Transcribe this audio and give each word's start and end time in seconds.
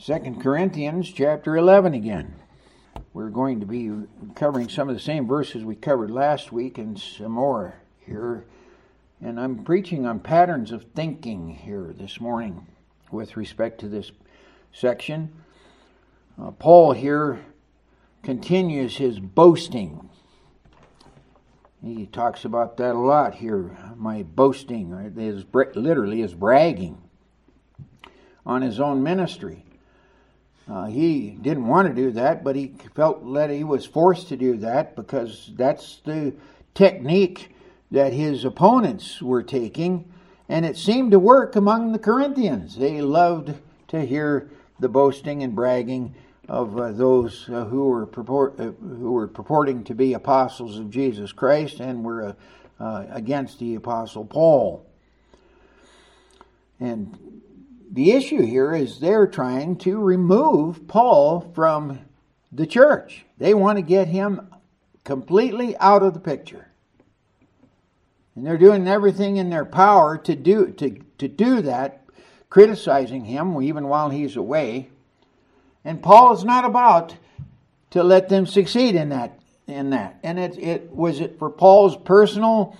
Second 0.00 0.40
Corinthians 0.40 1.10
chapter 1.10 1.56
11 1.56 1.92
again. 1.92 2.36
We're 3.12 3.30
going 3.30 3.58
to 3.58 3.66
be 3.66 3.90
covering 4.36 4.68
some 4.68 4.88
of 4.88 4.94
the 4.94 5.00
same 5.00 5.26
verses 5.26 5.64
we 5.64 5.74
covered 5.74 6.08
last 6.08 6.52
week 6.52 6.78
and 6.78 6.96
some 6.96 7.32
more 7.32 7.74
here. 8.06 8.44
And 9.20 9.40
I'm 9.40 9.64
preaching 9.64 10.06
on 10.06 10.20
patterns 10.20 10.70
of 10.70 10.84
thinking 10.94 11.48
here 11.48 11.92
this 11.98 12.20
morning 12.20 12.64
with 13.10 13.36
respect 13.36 13.80
to 13.80 13.88
this 13.88 14.12
section. 14.72 15.32
Uh, 16.40 16.52
Paul 16.52 16.92
here 16.92 17.44
continues 18.22 18.98
his 18.98 19.18
boasting. 19.18 20.08
He 21.82 22.06
talks 22.06 22.44
about 22.44 22.76
that 22.76 22.94
a 22.94 23.00
lot 23.00 23.34
here. 23.34 23.76
My 23.96 24.22
boasting 24.22 24.92
is 25.16 25.44
literally 25.74 26.22
is 26.22 26.34
bragging 26.34 27.02
on 28.46 28.62
his 28.62 28.78
own 28.78 29.02
ministry. 29.02 29.64
Uh, 30.70 30.86
he 30.86 31.30
didn't 31.30 31.66
want 31.66 31.88
to 31.88 31.94
do 31.94 32.10
that, 32.10 32.44
but 32.44 32.54
he 32.54 32.72
felt 32.94 33.32
that 33.34 33.50
he 33.50 33.64
was 33.64 33.86
forced 33.86 34.28
to 34.28 34.36
do 34.36 34.56
that 34.58 34.94
because 34.94 35.50
that's 35.56 36.00
the 36.04 36.34
technique 36.74 37.54
that 37.90 38.12
his 38.12 38.44
opponents 38.44 39.22
were 39.22 39.42
taking, 39.42 40.04
and 40.48 40.66
it 40.66 40.76
seemed 40.76 41.10
to 41.12 41.18
work 41.18 41.56
among 41.56 41.92
the 41.92 41.98
Corinthians. 41.98 42.76
They 42.76 43.00
loved 43.00 43.54
to 43.88 44.04
hear 44.04 44.50
the 44.78 44.88
boasting 44.88 45.42
and 45.42 45.54
bragging 45.54 46.14
of 46.48 46.78
uh, 46.78 46.92
those 46.92 47.48
uh, 47.48 47.64
who 47.64 47.88
were 47.88 48.06
purport, 48.06 48.58
uh, 48.58 48.70
who 48.72 49.12
were 49.12 49.28
purporting 49.28 49.84
to 49.84 49.94
be 49.94 50.14
apostles 50.14 50.78
of 50.78 50.90
Jesus 50.90 51.32
Christ 51.32 51.80
and 51.80 52.04
were 52.04 52.22
uh, 52.24 52.32
uh, 52.82 53.06
against 53.10 53.58
the 53.58 53.74
apostle 53.74 54.24
Paul. 54.24 54.86
And 56.80 57.37
the 57.90 58.12
issue 58.12 58.42
here 58.42 58.74
is 58.74 58.98
they're 58.98 59.26
trying 59.26 59.76
to 59.78 59.98
remove 59.98 60.86
Paul 60.86 61.40
from 61.54 62.00
the 62.52 62.66
church. 62.66 63.24
They 63.38 63.54
want 63.54 63.78
to 63.78 63.82
get 63.82 64.08
him 64.08 64.48
completely 65.04 65.76
out 65.78 66.02
of 66.02 66.14
the 66.14 66.20
picture. 66.20 66.68
And 68.34 68.46
they're 68.46 68.58
doing 68.58 68.86
everything 68.86 69.36
in 69.36 69.50
their 69.50 69.64
power 69.64 70.18
to 70.18 70.36
do 70.36 70.70
to, 70.72 71.00
to 71.18 71.28
do 71.28 71.62
that, 71.62 72.04
criticizing 72.50 73.24
him 73.24 73.60
even 73.62 73.88
while 73.88 74.10
he's 74.10 74.36
away. 74.36 74.90
And 75.84 76.02
Paul 76.02 76.34
is 76.34 76.44
not 76.44 76.64
about 76.64 77.16
to 77.90 78.02
let 78.02 78.28
them 78.28 78.46
succeed 78.46 78.94
in 78.94 79.08
that 79.08 79.40
in 79.66 79.90
that. 79.90 80.18
And 80.22 80.38
it 80.38 80.58
it 80.58 80.90
was 80.90 81.20
it 81.20 81.38
for 81.38 81.50
Paul's 81.50 81.96
personal 81.96 82.76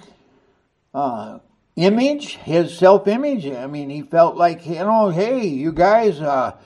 uh, 0.94 1.38
image, 1.78 2.36
his 2.36 2.76
self 2.76 3.06
image. 3.06 3.46
I 3.46 3.66
mean, 3.66 3.88
he 3.88 4.02
felt 4.02 4.36
like, 4.36 4.66
you 4.66 4.74
know, 4.74 5.10
hey, 5.10 5.46
you 5.46 5.72
guys, 5.72 6.20
uh, 6.20 6.56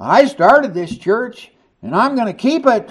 I 0.00 0.24
started 0.24 0.72
this 0.72 0.96
church 0.96 1.52
and 1.82 1.94
I'm 1.94 2.14
going 2.14 2.26
to 2.26 2.32
keep 2.32 2.66
it 2.66 2.90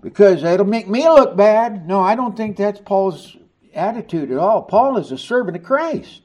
because 0.00 0.44
it'll 0.44 0.66
make 0.66 0.88
me 0.88 1.08
look 1.08 1.36
bad. 1.36 1.86
No, 1.86 2.00
I 2.00 2.14
don't 2.14 2.36
think 2.36 2.56
that's 2.56 2.80
Paul's 2.80 3.36
attitude 3.74 4.30
at 4.30 4.38
all. 4.38 4.62
Paul 4.62 4.96
is 4.98 5.10
a 5.10 5.18
servant 5.18 5.56
of 5.56 5.62
Christ. 5.64 6.22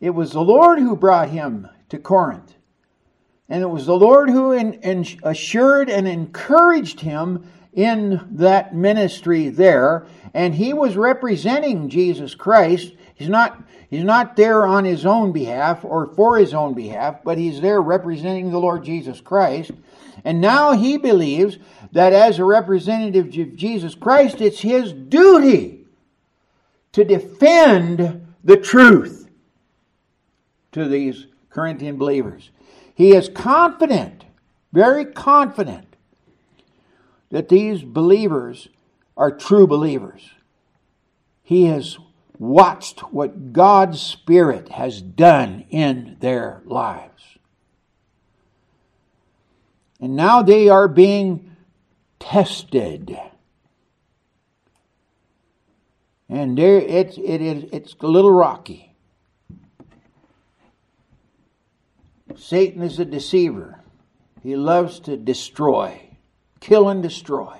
It 0.00 0.10
was 0.10 0.32
the 0.32 0.42
Lord 0.42 0.78
who 0.78 0.96
brought 0.96 1.28
him 1.28 1.68
to 1.90 1.98
Corinth. 1.98 2.54
And 3.48 3.62
it 3.62 3.68
was 3.68 3.84
the 3.84 3.96
Lord 3.96 4.30
who 4.30 4.52
in, 4.52 4.74
in 4.74 5.06
assured 5.22 5.90
and 5.90 6.08
encouraged 6.08 7.00
him 7.00 7.46
in 7.72 8.28
that 8.32 8.74
ministry 8.74 9.48
there, 9.48 10.06
and 10.34 10.54
he 10.54 10.72
was 10.72 10.96
representing 10.96 11.88
Jesus 11.88 12.34
Christ. 12.34 12.92
He's 13.14 13.28
not 13.28 13.62
he's 13.88 14.04
not 14.04 14.36
there 14.36 14.66
on 14.66 14.84
his 14.84 15.06
own 15.06 15.32
behalf 15.32 15.84
or 15.84 16.06
for 16.14 16.38
his 16.38 16.54
own 16.54 16.74
behalf, 16.74 17.20
but 17.24 17.38
he's 17.38 17.60
there 17.60 17.80
representing 17.80 18.50
the 18.50 18.58
Lord 18.58 18.84
Jesus 18.84 19.20
Christ. 19.20 19.72
And 20.24 20.40
now 20.40 20.72
he 20.72 20.98
believes 20.98 21.58
that 21.92 22.12
as 22.12 22.38
a 22.38 22.44
representative 22.44 23.26
of 23.26 23.56
Jesus 23.56 23.94
Christ, 23.94 24.40
it's 24.40 24.60
his 24.60 24.92
duty 24.92 25.86
to 26.92 27.04
defend 27.04 28.26
the 28.44 28.56
truth 28.56 29.28
to 30.72 30.86
these 30.86 31.26
Corinthian 31.50 31.96
believers. 31.96 32.50
He 32.94 33.14
is 33.14 33.28
confident, 33.28 34.24
very 34.72 35.04
confident, 35.04 35.91
that 37.32 37.48
these 37.48 37.82
believers 37.82 38.68
are 39.16 39.34
true 39.34 39.66
believers. 39.66 40.30
He 41.42 41.64
has 41.64 41.96
watched 42.38 43.00
what 43.12 43.54
God's 43.54 44.00
Spirit 44.00 44.68
has 44.68 45.00
done 45.00 45.64
in 45.70 46.18
their 46.20 46.60
lives. 46.66 47.38
And 49.98 50.14
now 50.14 50.42
they 50.42 50.68
are 50.68 50.88
being 50.88 51.56
tested. 52.20 53.18
And 56.28 56.58
there 56.58 56.78
it's 56.78 57.16
it 57.16 57.40
is 57.40 57.64
it's 57.72 57.96
a 58.00 58.06
little 58.06 58.32
rocky. 58.32 58.94
Satan 62.36 62.82
is 62.82 62.98
a 62.98 63.04
deceiver. 63.04 63.80
He 64.42 64.56
loves 64.56 65.00
to 65.00 65.16
destroy 65.16 66.11
kill 66.62 66.88
and 66.88 67.02
destroy. 67.02 67.58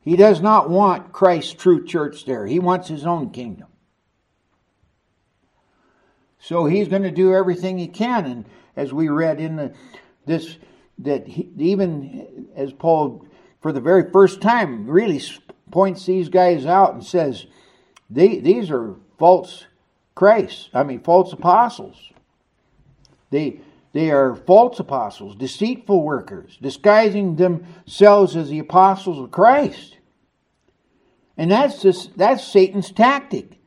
He 0.00 0.16
does 0.16 0.40
not 0.40 0.68
want 0.68 1.12
Christ's 1.12 1.52
true 1.52 1.86
church 1.86 2.26
there. 2.26 2.44
He 2.44 2.58
wants 2.58 2.88
his 2.88 3.06
own 3.06 3.30
kingdom. 3.30 3.68
So 6.40 6.66
he's 6.66 6.88
going 6.88 7.04
to 7.04 7.12
do 7.12 7.32
everything 7.32 7.78
he 7.78 7.86
can. 7.86 8.26
And 8.26 8.44
as 8.74 8.92
we 8.92 9.08
read 9.08 9.38
in 9.38 9.54
the, 9.56 9.74
this, 10.26 10.56
that 10.98 11.28
he, 11.28 11.48
even 11.56 12.48
as 12.56 12.72
Paul, 12.72 13.24
for 13.60 13.70
the 13.70 13.80
very 13.80 14.10
first 14.10 14.40
time, 14.40 14.88
really 14.88 15.22
points 15.70 16.04
these 16.04 16.28
guys 16.28 16.66
out 16.66 16.94
and 16.94 17.04
says, 17.04 17.46
these 18.10 18.72
are 18.72 18.96
false 19.18 19.66
Christ. 20.16 20.68
I 20.74 20.82
mean, 20.82 21.00
false 21.00 21.32
apostles. 21.32 22.10
They, 23.30 23.60
they 23.92 24.10
are 24.10 24.34
false 24.34 24.80
apostles, 24.80 25.36
deceitful 25.36 26.02
workers, 26.02 26.58
disguising 26.60 27.36
themselves 27.36 28.36
as 28.36 28.48
the 28.48 28.58
apostles 28.58 29.18
of 29.18 29.30
Christ. 29.30 29.98
And 31.36 31.50
that's 31.50 31.82
just, 31.82 32.16
that's 32.16 32.46
Satan's 32.46 32.90
tactic. 32.90 33.58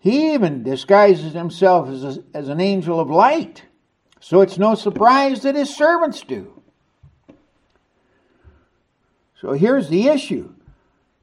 He 0.00 0.34
even 0.34 0.62
disguises 0.62 1.32
himself 1.32 1.88
as, 1.88 2.04
a, 2.04 2.24
as 2.34 2.48
an 2.48 2.60
angel 2.60 2.98
of 2.98 3.10
light. 3.10 3.64
So 4.18 4.40
it's 4.40 4.58
no 4.58 4.74
surprise 4.74 5.42
that 5.42 5.54
his 5.54 5.74
servants 5.74 6.22
do. 6.22 6.62
So 9.40 9.52
here's 9.52 9.88
the 9.88 10.08
issue. 10.08 10.52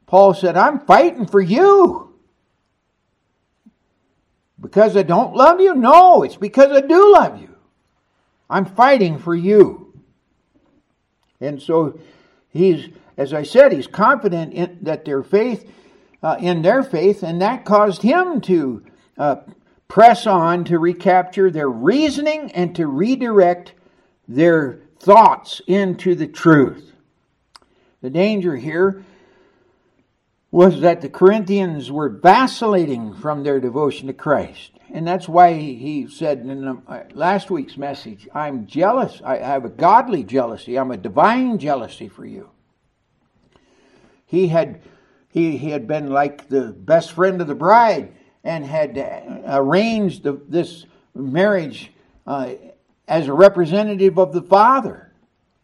Paul 0.05 0.33
said, 0.33 0.55
I'm 0.55 0.85
fighting 0.85 1.27
for 1.27 1.41
you. 1.41 2.15
Because 4.59 4.95
I 4.95 5.03
don't 5.03 5.35
love 5.35 5.59
you? 5.59 5.75
No, 5.75 6.23
it's 6.23 6.37
because 6.37 6.71
I 6.71 6.81
do 6.81 7.13
love 7.13 7.41
you. 7.41 7.56
I'm 8.49 8.65
fighting 8.65 9.19
for 9.19 9.35
you. 9.35 9.93
And 11.39 11.61
so 11.61 11.99
he's, 12.49 12.89
as 13.17 13.33
I 13.33 13.43
said, 13.43 13.71
he's 13.71 13.87
confident 13.87 14.53
in, 14.53 14.79
that 14.81 15.05
their 15.05 15.23
faith, 15.23 15.69
uh, 16.23 16.37
in 16.39 16.61
their 16.61 16.83
faith, 16.83 17.23
and 17.23 17.41
that 17.41 17.65
caused 17.65 18.01
him 18.01 18.41
to 18.41 18.83
uh, 19.17 19.37
press 19.87 20.25
on 20.27 20.63
to 20.65 20.79
recapture 20.79 21.51
their 21.51 21.69
reasoning 21.69 22.51
and 22.51 22.75
to 22.75 22.87
redirect 22.87 23.73
their 24.27 24.79
thoughts 24.99 25.61
into 25.67 26.15
the 26.15 26.27
truth. 26.27 26.93
The 28.01 28.09
danger 28.09 28.55
here 28.55 29.03
was 30.51 30.81
that 30.81 31.01
the 31.01 31.09
Corinthians 31.09 31.91
were 31.91 32.09
vacillating 32.09 33.13
from 33.13 33.43
their 33.43 33.59
devotion 33.59 34.07
to 34.07 34.13
Christ. 34.13 34.71
And 34.93 35.05
that's 35.05 35.27
why 35.27 35.53
he 35.53 36.07
said 36.09 36.39
in 36.39 36.65
uh, 36.87 37.03
last 37.13 37.51
week's 37.51 37.75
message, 37.75 38.27
I'm 38.33 38.67
jealous. 38.67 39.21
I 39.23 39.37
have 39.37 39.65
a 39.65 39.69
godly 39.69 40.23
jealousy. 40.23 40.79
I'm 40.79 40.91
a 40.91 40.97
divine 40.97 41.57
jealousy 41.57 42.07
for 42.07 42.25
you. 42.25 42.49
He 44.25 44.47
had, 44.47 44.81
he, 45.29 45.57
he 45.57 45.71
had 45.71 45.87
been 45.87 46.09
like 46.09 46.47
the 46.47 46.67
best 46.71 47.11
friend 47.11 47.41
of 47.41 47.47
the 47.47 47.55
bride 47.55 48.13
and 48.43 48.65
had 48.65 48.97
uh, 48.97 49.41
arranged 49.59 50.23
the, 50.23 50.39
this 50.47 50.85
marriage 51.13 51.91
uh, 52.25 52.53
as 53.07 53.27
a 53.27 53.33
representative 53.33 54.17
of 54.17 54.31
the 54.31 54.41
father. 54.41 55.11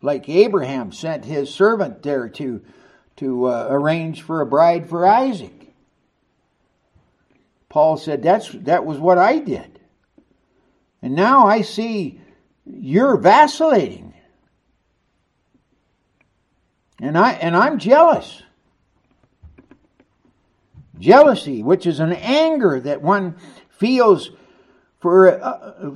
Like 0.02 0.28
Abraham 0.28 0.92
sent 0.92 1.24
his 1.24 1.54
servant 1.54 2.04
there 2.04 2.28
to, 2.28 2.62
to 3.18 3.46
uh, 3.46 3.68
arrange 3.70 4.22
for 4.22 4.42
a 4.42 4.46
bride 4.46 4.90
for 4.90 5.06
Isaac. 5.06 5.74
Paul 7.70 7.98
said, 7.98 8.22
That's, 8.22 8.50
that 8.50 8.86
was 8.86 9.00
what 9.00 9.18
I 9.18 9.40
did. 9.40 9.80
And 11.02 11.16
now 11.16 11.48
I 11.48 11.62
see 11.62 12.22
you're 12.66 13.18
vacillating. 13.18 14.14
And, 17.02 17.18
I, 17.18 17.34
and 17.34 17.58
I'm 17.58 17.80
jealous. 17.80 18.44
Jealousy, 21.00 21.64
which 21.64 21.86
is 21.86 22.00
an 22.00 22.14
anger 22.14 22.80
that 22.80 23.02
one 23.02 23.36
feels 23.70 24.32
for 25.02 25.44
uh, 25.44 25.92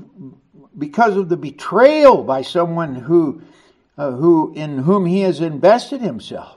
because 0.78 1.16
of 1.16 1.30
the 1.30 1.38
betrayal 1.38 2.24
by 2.24 2.42
someone 2.42 2.96
who, 2.96 3.42
uh, 3.98 4.12
who 4.12 4.54
in 4.54 4.80
whom 4.80 5.06
he 5.06 5.22
has 5.22 5.40
invested 5.40 6.02
himself. 6.02 6.57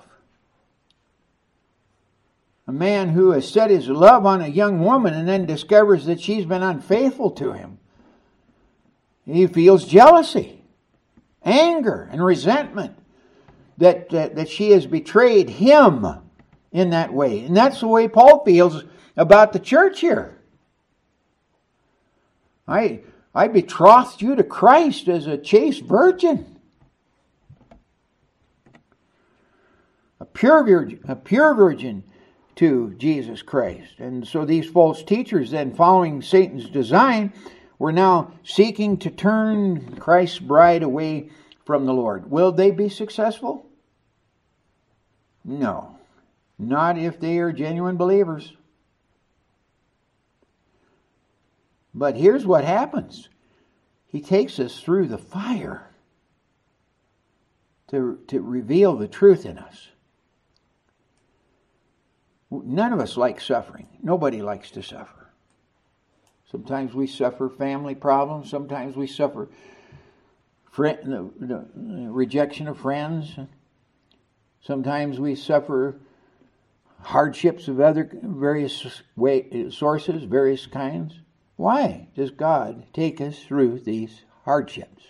A 2.71 2.73
man 2.73 3.09
who 3.09 3.33
has 3.33 3.51
set 3.51 3.69
his 3.69 3.89
love 3.89 4.25
on 4.25 4.41
a 4.41 4.47
young 4.47 4.79
woman 4.85 5.13
and 5.13 5.27
then 5.27 5.45
discovers 5.45 6.07
that 6.07 6.21
she's 6.21 6.45
been 6.45 6.63
unfaithful 6.63 7.33
to 7.33 7.51
him. 7.53 7.81
He 9.27 9.49
feels 9.49 9.85
jealousy, 9.85 10.63
anger, 11.45 12.09
and 12.13 12.25
resentment 12.25 12.97
that, 13.79 14.11
that, 14.11 14.37
that 14.37 14.49
she 14.49 14.71
has 14.71 14.87
betrayed 14.87 15.51
him 15.51 16.07
in 16.71 16.91
that 16.91 17.13
way. 17.13 17.41
And 17.45 17.57
that's 17.57 17.81
the 17.81 17.89
way 17.89 18.07
Paul 18.07 18.45
feels 18.45 18.85
about 19.17 19.53
the 19.53 19.59
church 19.59 19.99
here. 19.99 20.39
I, 22.69 23.01
I 23.35 23.49
betrothed 23.49 24.23
you 24.23 24.37
to 24.37 24.45
Christ 24.45 25.09
as 25.09 25.27
a 25.27 25.37
chaste 25.37 25.83
virgin. 25.83 26.61
A 30.21 30.25
pure 30.25 30.63
virgin, 30.63 31.01
a 31.09 31.17
pure 31.17 31.53
virgin 31.53 32.05
to 32.61 32.93
Jesus 32.99 33.41
Christ. 33.41 33.95
And 34.01 34.29
so 34.29 34.45
these 34.45 34.69
false 34.69 35.03
teachers 35.03 35.51
then 35.51 35.73
following 35.73 36.21
Satan's 36.21 36.69
design 36.69 37.33
were 37.79 37.91
now 37.91 38.35
seeking 38.45 38.99
to 38.99 39.11
turn 39.11 39.97
Christ's 39.97 40.41
bride 40.41 40.83
away 40.83 41.31
from 41.65 41.87
the 41.87 41.95
Lord. 41.95 42.31
Will 42.31 42.53
they 42.53 42.71
be 42.71 42.91
successful? 42.91 43.65
No. 45.43 45.97
Not 46.59 46.99
if 46.99 47.19
they 47.19 47.39
are 47.39 47.51
genuine 47.51 47.97
believers. 47.97 48.53
But 51.95 52.15
here's 52.15 52.45
what 52.45 52.65
happens 52.65 53.31
He 54.07 54.21
takes 54.21 54.61
us 54.61 54.79
through 54.81 55.09
the 55.09 55.17
fire 55.17 55.89
to, 57.89 58.19
to 58.27 58.43
reveal 58.43 58.97
the 58.97 59.09
truth 59.09 59.47
in 59.47 59.57
us. 59.57 59.89
None 62.51 62.93
of 62.93 63.01
us 63.01 63.17
like 63.17 63.41
suffering. 63.41 63.87
Nobody 64.03 64.43
likes 64.43 64.71
to 64.73 64.83
suffer. 64.83 65.31
Sometimes 66.51 66.95
we 66.95 67.07
suffer 67.07 67.49
family 67.49 67.95
problems. 67.95 68.51
Sometimes 68.51 68.97
we 68.97 69.07
suffer 69.07 69.49
friend, 70.71 70.99
the, 71.05 71.31
the 71.75 72.11
rejection 72.11 72.67
of 72.67 72.79
friends. 72.79 73.37
Sometimes 74.63 75.21
we 75.21 75.37
suffer 75.37 76.01
hardships 77.03 77.69
of 77.69 77.81
other 77.81 78.11
various 78.23 79.03
way, 79.17 79.71
sources, 79.71 80.25
various 80.25 80.67
kinds. 80.67 81.21
Why 81.57 82.09
does 82.17 82.31
God 82.31 82.85
take 82.93 83.21
us 83.21 83.39
through 83.39 83.81
these 83.81 84.23
hardships? 84.45 85.05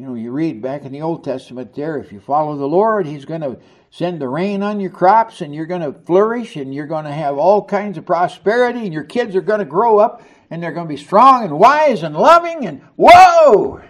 You 0.00 0.06
know, 0.06 0.14
you 0.14 0.30
read 0.30 0.62
back 0.62 0.86
in 0.86 0.92
the 0.92 1.02
Old 1.02 1.24
Testament 1.24 1.74
there, 1.74 1.98
if 1.98 2.10
you 2.10 2.20
follow 2.20 2.56
the 2.56 2.64
Lord, 2.64 3.04
He's 3.04 3.26
going 3.26 3.42
to 3.42 3.58
send 3.90 4.18
the 4.18 4.30
rain 4.30 4.62
on 4.62 4.80
your 4.80 4.90
crops 4.90 5.42
and 5.42 5.54
you're 5.54 5.66
going 5.66 5.82
to 5.82 5.92
flourish 5.92 6.56
and 6.56 6.74
you're 6.74 6.86
going 6.86 7.04
to 7.04 7.12
have 7.12 7.36
all 7.36 7.62
kinds 7.62 7.98
of 7.98 8.06
prosperity 8.06 8.86
and 8.86 8.94
your 8.94 9.04
kids 9.04 9.36
are 9.36 9.42
going 9.42 9.58
to 9.58 9.66
grow 9.66 9.98
up 9.98 10.22
and 10.48 10.62
they're 10.62 10.72
going 10.72 10.86
to 10.86 10.94
be 10.94 10.96
strong 10.96 11.44
and 11.44 11.58
wise 11.58 12.02
and 12.02 12.16
loving 12.16 12.66
and 12.66 12.80
whoa! 12.96 13.82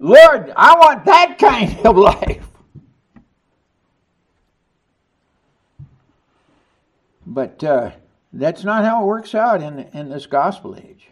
Lord, 0.00 0.52
I 0.56 0.74
want 0.74 1.04
that 1.04 1.38
kind 1.38 1.78
of 1.86 1.96
life. 1.96 2.48
But 7.24 7.62
uh, 7.62 7.92
that's 8.32 8.64
not 8.64 8.84
how 8.84 9.04
it 9.04 9.06
works 9.06 9.36
out 9.36 9.62
in, 9.62 9.78
in 9.92 10.08
this 10.08 10.26
gospel 10.26 10.74
age. 10.74 11.09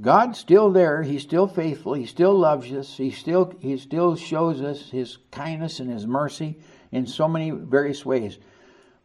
God's 0.00 0.38
still 0.38 0.70
there. 0.70 1.02
He's 1.02 1.22
still 1.22 1.46
faithful. 1.46 1.94
He 1.94 2.06
still 2.06 2.34
loves 2.34 2.70
us. 2.72 2.96
He 2.96 3.10
still 3.10 3.54
he 3.60 3.78
still 3.78 4.14
shows 4.14 4.60
us 4.60 4.90
his 4.90 5.18
kindness 5.30 5.80
and 5.80 5.90
his 5.90 6.06
mercy 6.06 6.58
in 6.92 7.06
so 7.06 7.26
many 7.26 7.50
various 7.50 8.04
ways. 8.04 8.38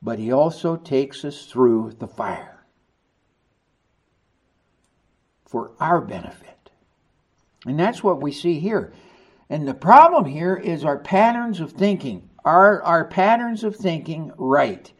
But 0.01 0.19
he 0.19 0.31
also 0.31 0.75
takes 0.75 1.23
us 1.23 1.45
through 1.45 1.93
the 1.99 2.07
fire 2.07 2.65
for 5.45 5.71
our 5.79 6.01
benefit. 6.01 6.71
And 7.65 7.79
that's 7.79 8.03
what 8.03 8.21
we 8.21 8.31
see 8.31 8.59
here. 8.59 8.93
And 9.49 9.67
the 9.67 9.73
problem 9.73 10.25
here 10.25 10.55
is 10.55 10.83
our 10.83 10.97
patterns 10.97 11.59
of 11.59 11.71
thinking. 11.71 12.29
Are 12.43 12.81
our 12.81 13.05
patterns 13.05 13.63
of 13.63 13.75
thinking 13.75 14.31
right? 14.37 14.91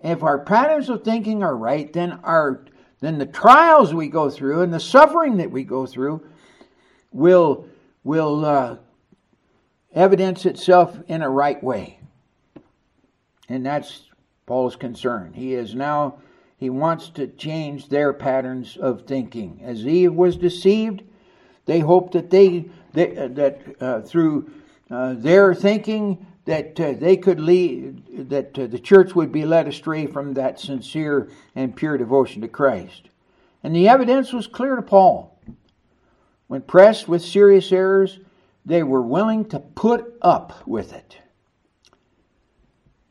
If 0.00 0.22
our 0.22 0.38
patterns 0.38 0.88
of 0.88 1.02
thinking 1.02 1.42
are 1.42 1.56
right, 1.56 1.92
then 1.92 2.12
our 2.22 2.64
then 3.00 3.18
the 3.18 3.26
trials 3.26 3.92
we 3.92 4.08
go 4.08 4.30
through 4.30 4.62
and 4.62 4.72
the 4.72 4.80
suffering 4.80 5.36
that 5.38 5.50
we 5.50 5.64
go 5.64 5.86
through 5.86 6.26
will 7.12 7.66
will 8.04 8.44
uh, 8.44 8.76
evidence 9.92 10.46
itself 10.46 10.96
in 11.08 11.22
a 11.22 11.28
right 11.28 11.62
way. 11.62 11.98
And 13.48 13.66
that's 13.66 14.02
Paul's 14.46 14.76
concern. 14.76 15.32
He 15.32 15.54
is 15.54 15.74
now 15.74 16.18
he 16.58 16.70
wants 16.70 17.10
to 17.10 17.26
change 17.26 17.88
their 17.88 18.12
patterns 18.12 18.76
of 18.76 19.02
thinking. 19.02 19.60
As 19.62 19.86
Eve 19.86 20.14
was 20.14 20.36
deceived, 20.36 21.02
they 21.66 21.80
hoped 21.80 22.12
that 22.14 22.30
they, 22.30 22.66
they 22.92 23.28
that 23.28 23.60
uh, 23.80 24.00
through 24.00 24.50
uh, 24.90 25.14
their 25.14 25.54
thinking 25.54 26.26
that 26.46 26.80
uh, 26.80 26.92
they 26.92 27.16
could 27.16 27.40
lead, 27.40 28.28
that 28.30 28.58
uh, 28.58 28.66
the 28.66 28.78
church 28.78 29.14
would 29.14 29.32
be 29.32 29.44
led 29.44 29.68
astray 29.68 30.06
from 30.06 30.34
that 30.34 30.58
sincere 30.58 31.28
and 31.54 31.76
pure 31.76 31.98
devotion 31.98 32.40
to 32.42 32.48
Christ. 32.48 33.10
And 33.62 33.74
the 33.74 33.88
evidence 33.88 34.32
was 34.32 34.46
clear 34.46 34.76
to 34.76 34.82
Paul. 34.82 35.38
When 36.46 36.62
pressed 36.62 37.08
with 37.08 37.22
serious 37.22 37.72
errors, 37.72 38.20
they 38.64 38.84
were 38.84 39.02
willing 39.02 39.46
to 39.46 39.58
put 39.58 40.14
up 40.22 40.64
with 40.68 40.92
it. 40.92 41.18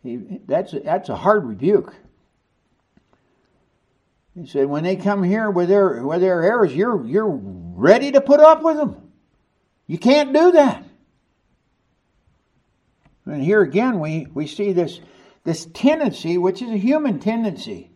He, 0.02 0.40
that's, 0.46 0.72
a, 0.72 0.80
that's 0.80 1.10
a 1.10 1.16
hard 1.16 1.46
rebuke. 1.46 1.94
He 4.34 4.46
said, 4.46 4.68
when 4.68 4.84
they 4.84 4.96
come 4.96 5.24
here 5.24 5.50
with 5.52 5.68
their, 5.68 6.06
with 6.06 6.22
their 6.22 6.42
errors, 6.42 6.74
you're, 6.74 7.06
you're 7.06 7.38
ready 7.38 8.14
to 8.14 8.22
put 8.22 8.40
up 8.40 8.62
with 8.62 8.78
them. 8.78 9.12
You 9.88 9.98
can't 9.98 10.32
do 10.32 10.54
that. 10.54 10.85
And 13.26 13.42
here 13.42 13.62
again, 13.62 14.00
we, 14.00 14.28
we 14.34 14.48
see 14.48 14.72
this, 14.72 15.00
this 15.44 15.68
tendency, 15.74 16.38
which 16.38 16.62
is 16.62 16.70
a 16.70 16.78
human 16.78 17.20
tendency, 17.20 17.92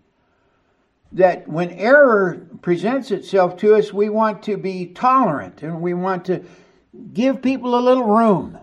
that 1.12 1.48
when 1.48 1.72
error 1.72 2.48
presents 2.62 3.12
itself 3.12 3.58
to 3.58 3.76
us, 3.76 3.94
we 3.94 4.10
want 4.10 4.44
to 4.44 4.58
be 4.58 4.88
tolerant 4.88 5.62
and 5.62 5.82
we 5.82 5.94
want 5.94 6.26
to 6.26 6.44
give 7.14 7.42
people 7.42 7.78
a 7.78 7.82
little 7.82 8.06
room. 8.06 8.58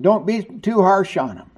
Don't 0.00 0.26
be 0.26 0.42
too 0.42 0.82
harsh 0.82 1.16
on 1.16 1.36
them. 1.36 1.50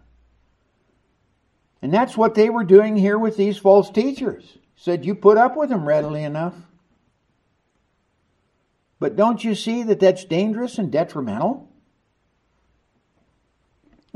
And 1.82 1.92
that's 1.92 2.16
what 2.16 2.34
they 2.34 2.50
were 2.50 2.64
doing 2.64 2.96
here 2.96 3.18
with 3.18 3.36
these 3.36 3.58
false 3.58 3.90
teachers. 3.90 4.58
Said 4.76 5.04
you 5.04 5.14
put 5.14 5.38
up 5.38 5.56
with 5.56 5.70
them 5.70 5.86
readily 5.86 6.22
enough. 6.22 6.54
But 8.98 9.16
don't 9.16 9.42
you 9.42 9.54
see 9.54 9.82
that 9.84 10.00
that's 10.00 10.24
dangerous 10.24 10.78
and 10.78 10.90
detrimental? 10.90 11.65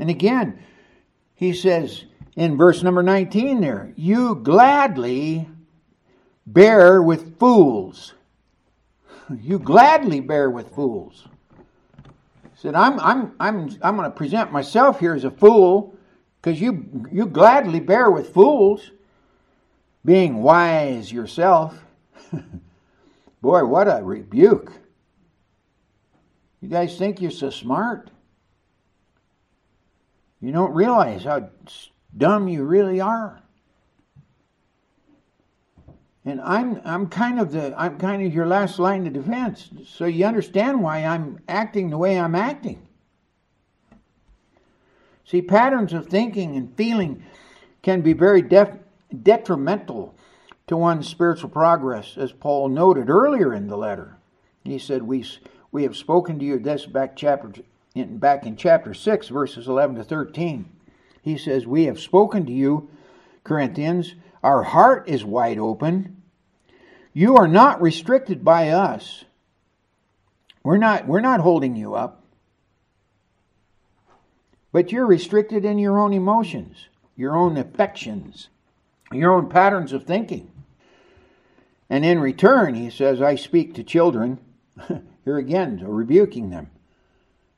And 0.01 0.09
again, 0.09 0.57
he 1.35 1.53
says 1.53 2.05
in 2.35 2.57
verse 2.57 2.81
number 2.81 3.03
19 3.03 3.61
there, 3.61 3.93
you 3.95 4.33
gladly 4.33 5.47
bear 6.45 7.01
with 7.01 7.37
fools. 7.39 8.15
You 9.29 9.59
gladly 9.59 10.19
bear 10.19 10.49
with 10.49 10.75
fools. 10.75 11.25
He 12.03 12.49
said, 12.55 12.75
I'm, 12.75 12.99
I'm, 12.99 13.31
I'm, 13.39 13.77
I'm 13.81 13.95
going 13.95 14.09
to 14.09 14.17
present 14.17 14.51
myself 14.51 14.99
here 14.99 15.13
as 15.13 15.23
a 15.23 15.31
fool 15.31 15.95
because 16.41 16.59
you, 16.59 17.07
you 17.09 17.27
gladly 17.27 17.79
bear 17.79 18.11
with 18.11 18.33
fools, 18.33 18.91
being 20.03 20.41
wise 20.41 21.13
yourself. 21.13 21.81
Boy, 23.41 23.63
what 23.63 23.87
a 23.87 24.03
rebuke. 24.03 24.73
You 26.59 26.67
guys 26.67 26.97
think 26.97 27.21
you're 27.21 27.31
so 27.31 27.51
smart? 27.51 28.09
You 30.41 30.51
don't 30.51 30.73
realize 30.73 31.23
how 31.23 31.49
dumb 32.17 32.47
you 32.47 32.63
really 32.63 32.99
are. 32.99 33.41
And 36.25 36.41
I'm 36.41 36.81
I'm 36.83 37.07
kind 37.07 37.39
of 37.39 37.51
the 37.51 37.73
I'm 37.79 37.97
kind 37.97 38.25
of 38.25 38.33
your 38.33 38.45
last 38.45 38.77
line 38.77 39.07
of 39.07 39.13
defense, 39.13 39.69
so 39.87 40.05
you 40.05 40.25
understand 40.25 40.83
why 40.83 41.03
I'm 41.03 41.39
acting 41.47 41.89
the 41.89 41.97
way 41.97 42.19
I'm 42.19 42.35
acting. 42.35 42.87
See, 45.25 45.41
patterns 45.41 45.93
of 45.93 46.07
thinking 46.07 46.55
and 46.55 46.75
feeling 46.75 47.23
can 47.81 48.01
be 48.01 48.13
very 48.13 48.41
def- 48.41 48.77
detrimental 49.23 50.13
to 50.67 50.77
one's 50.77 51.07
spiritual 51.07 51.49
progress, 51.49 52.17
as 52.17 52.31
Paul 52.31 52.69
noted 52.69 53.09
earlier 53.09 53.53
in 53.53 53.67
the 53.67 53.77
letter. 53.77 54.17
He 54.63 54.77
said, 54.77 55.03
"We 55.03 55.25
we 55.71 55.83
have 55.83 55.97
spoken 55.97 56.37
to 56.37 56.45
you." 56.45 56.59
This 56.59 56.85
back 56.85 57.15
chapter 57.15 57.63
in, 57.95 58.17
back 58.17 58.45
in 58.45 58.55
chapter 58.55 58.93
6, 58.93 59.27
verses 59.29 59.67
11 59.67 59.97
to 59.97 60.03
13. 60.03 60.65
He 61.21 61.37
says, 61.37 61.67
We 61.67 61.85
have 61.85 61.99
spoken 61.99 62.45
to 62.45 62.51
you, 62.51 62.89
Corinthians. 63.43 64.15
Our 64.43 64.63
heart 64.63 65.07
is 65.07 65.23
wide 65.23 65.59
open. 65.59 66.21
You 67.13 67.35
are 67.35 67.47
not 67.47 67.81
restricted 67.81 68.43
by 68.43 68.69
us. 68.69 69.25
We're 70.63 70.77
not, 70.77 71.07
we're 71.07 71.21
not 71.21 71.41
holding 71.41 71.75
you 71.75 71.95
up. 71.95 72.23
But 74.71 74.91
you're 74.91 75.05
restricted 75.05 75.65
in 75.65 75.79
your 75.79 75.99
own 75.99 76.13
emotions, 76.13 76.87
your 77.17 77.35
own 77.35 77.57
affections, 77.57 78.47
your 79.11 79.33
own 79.33 79.49
patterns 79.49 79.91
of 79.91 80.05
thinking. 80.05 80.49
And 81.89 82.05
in 82.05 82.19
return, 82.19 82.75
he 82.75 82.89
says, 82.89 83.21
I 83.21 83.35
speak 83.35 83.75
to 83.75 83.83
children. 83.83 84.39
Here 85.25 85.37
again, 85.37 85.81
rebuking 85.83 86.49
them. 86.49 86.69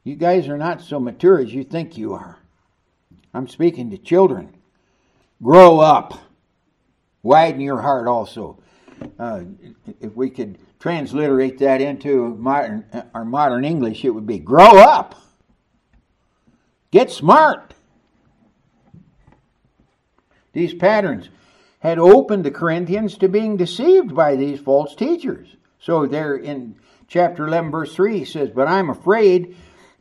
You 0.03 0.15
guys 0.15 0.47
are 0.49 0.57
not 0.57 0.81
so 0.81 0.99
mature 0.99 1.39
as 1.39 1.53
you 1.53 1.63
think 1.63 1.97
you 1.97 2.13
are. 2.13 2.39
I'm 3.33 3.47
speaking 3.47 3.89
to 3.91 3.97
children. 3.97 4.55
Grow 5.41 5.79
up. 5.79 6.19
Widen 7.21 7.61
your 7.61 7.81
heart 7.81 8.07
also. 8.07 8.61
Uh, 9.17 9.43
if 10.01 10.13
we 10.13 10.29
could 10.29 10.57
transliterate 10.79 11.57
that 11.59 11.81
into 11.81 12.35
modern, 12.35 12.85
our 13.13 13.23
modern 13.23 13.63
English, 13.63 14.03
it 14.03 14.09
would 14.09 14.27
be 14.27 14.39
grow 14.39 14.77
up. 14.77 15.15
Get 16.91 17.09
smart. 17.09 17.73
These 20.51 20.73
patterns 20.73 21.29
had 21.79 21.97
opened 21.97 22.43
the 22.43 22.51
Corinthians 22.51 23.17
to 23.17 23.27
being 23.27 23.57
deceived 23.57 24.13
by 24.13 24.35
these 24.35 24.59
false 24.59 24.95
teachers. 24.95 25.47
So 25.79 26.05
there 26.05 26.35
in 26.35 26.75
chapter 27.07 27.47
11, 27.47 27.71
verse 27.71 27.95
3, 27.95 28.19
he 28.19 28.25
says, 28.25 28.49
But 28.51 28.67
I'm 28.67 28.89
afraid 28.89 29.55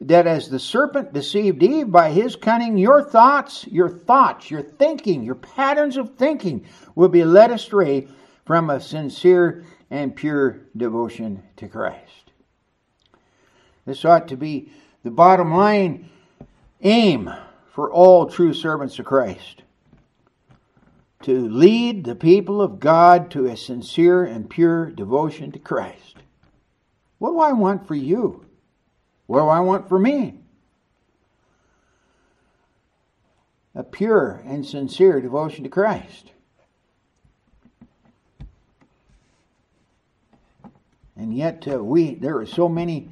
that 0.09 0.26
as 0.26 0.49
the 0.49 0.59
serpent 0.59 1.12
deceived 1.12 1.62
Eve 1.62 1.90
by 1.90 2.11
his 2.11 2.37
cunning, 2.37 2.76
your 2.76 3.02
thoughts, 3.02 3.66
your 3.68 3.88
thoughts, 3.88 4.50
your 4.50 4.62
thinking, 4.62 5.23
your 5.23 5.35
patterns 5.35 5.97
of 5.97 6.16
thinking 6.16 6.64
will 6.94 7.09
be 7.09 7.25
led 7.25 7.50
astray 7.50 8.09
from 8.44 8.71
a 8.71 8.80
sincere 8.80 9.64
and 9.90 10.16
pure 10.16 10.61
devotion 10.76 11.42
to 11.56 11.68
Christ. 11.68 12.32
This 13.85 14.04
ought 14.04 14.28
to 14.28 14.37
be 14.37 14.73
the 15.02 15.11
bottom 15.11 15.54
line 15.54 16.09
aim 16.80 17.30
for 17.73 17.90
all 17.90 18.26
true 18.26 18.54
servants 18.54 18.99
of 18.99 19.04
Christ 19.04 19.62
to 21.23 21.49
lead 21.49 22.04
the 22.04 22.16
people 22.16 22.61
of 22.61 22.80
God 22.80 23.30
to 23.30 23.47
a 23.47 23.56
sincere 23.56 24.25
and 24.25 24.50
pure 24.50 24.87
devotion 24.87 25.52
to 25.52 25.59
Christ. 25.59 26.16
What 27.18 27.30
do 27.30 27.40
I 27.40 27.52
want 27.52 27.87
for 27.87 27.94
you? 27.94 28.44
What 29.32 29.40
do 29.40 29.48
I 29.48 29.60
want 29.60 29.88
for 29.88 29.98
me? 29.98 30.34
A 33.74 33.82
pure 33.82 34.42
and 34.44 34.66
sincere 34.66 35.22
devotion 35.22 35.64
to 35.64 35.70
Christ. 35.70 36.32
And 41.16 41.34
yet, 41.34 41.66
uh, 41.66 41.82
we 41.82 42.14
there 42.14 42.36
are 42.36 42.44
so 42.44 42.68
many 42.68 43.08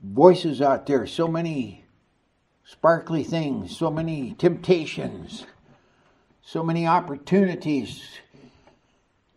voices 0.00 0.62
out 0.62 0.86
there, 0.86 1.08
so 1.08 1.26
many 1.26 1.84
sparkly 2.64 3.24
things, 3.24 3.76
so 3.76 3.90
many 3.90 4.36
temptations, 4.38 5.44
so 6.40 6.62
many 6.62 6.86
opportunities 6.86 8.00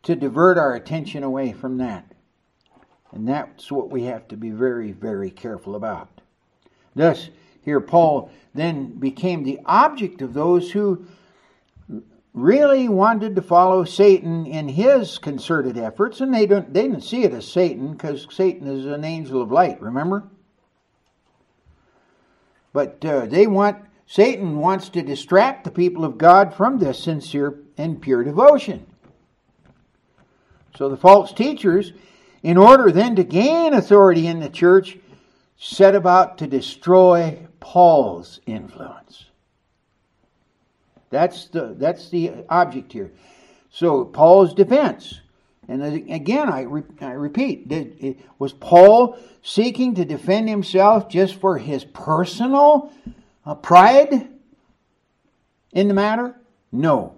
to 0.03 0.15
divert 0.15 0.59
our 0.59 0.75
attention 0.75 1.23
away 1.23 1.51
from 1.51 1.79
that. 1.79 2.08
And 3.11 3.27
that's 3.27 3.71
what 3.71 3.89
we 3.89 4.03
have 4.03 4.27
to 4.27 4.37
be 4.37 4.51
very, 4.51 4.91
very 4.91 5.31
careful 5.31 5.75
about. 5.75 6.21
Thus, 6.95 7.29
here 7.61 7.79
Paul 7.79 8.31
then 8.53 8.99
became 8.99 9.43
the 9.43 9.59
object 9.65 10.21
of 10.21 10.33
those 10.33 10.71
who 10.71 11.05
really 12.33 12.87
wanted 12.87 13.35
to 13.35 13.41
follow 13.41 13.83
Satan 13.83 14.45
in 14.45 14.69
his 14.69 15.17
concerted 15.17 15.77
efforts, 15.77 16.21
and 16.21 16.33
they 16.33 16.45
don't 16.45 16.73
they 16.73 16.83
didn't 16.83 17.01
see 17.01 17.23
it 17.23 17.33
as 17.33 17.47
Satan 17.47 17.93
because 17.93 18.27
Satan 18.29 18.67
is 18.67 18.85
an 18.85 19.03
angel 19.03 19.41
of 19.41 19.51
light. 19.51 19.81
Remember, 19.81 20.23
but 22.71 23.03
uh, 23.03 23.25
they 23.25 23.47
want 23.47 23.83
Satan 24.05 24.57
wants 24.57 24.89
to 24.89 25.01
distract 25.01 25.63
the 25.63 25.71
people 25.71 26.05
of 26.05 26.17
God 26.17 26.53
from 26.53 26.79
this 26.79 27.03
sincere 27.03 27.59
and 27.77 28.01
pure 28.01 28.23
devotion. 28.23 28.85
So 30.75 30.89
the 30.89 30.97
false 30.97 31.33
teachers 31.33 31.93
in 32.43 32.57
order 32.57 32.91
then 32.91 33.15
to 33.15 33.23
gain 33.23 33.73
authority 33.73 34.27
in 34.27 34.39
the 34.39 34.49
church, 34.49 34.97
set 35.57 35.95
about 35.95 36.37
to 36.37 36.47
destroy 36.47 37.37
Paul's 37.59 38.39
influence. 38.45 39.25
That's 41.09 41.47
the, 41.47 41.75
that's 41.77 42.09
the 42.09 42.45
object 42.49 42.93
here. 42.93 43.11
So, 43.71 44.05
Paul's 44.05 44.53
defense. 44.53 45.19
And 45.67 45.83
again, 45.83 46.49
I, 46.49 46.61
re, 46.61 46.83
I 46.99 47.11
repeat, 47.11 47.67
did, 47.67 48.23
was 48.39 48.53
Paul 48.53 49.19
seeking 49.43 49.95
to 49.95 50.05
defend 50.05 50.49
himself 50.49 51.09
just 51.09 51.35
for 51.35 51.59
his 51.59 51.85
personal 51.85 52.91
uh, 53.45 53.53
pride 53.53 54.29
in 55.71 55.87
the 55.87 55.93
matter? 55.93 56.35
No. 56.71 57.15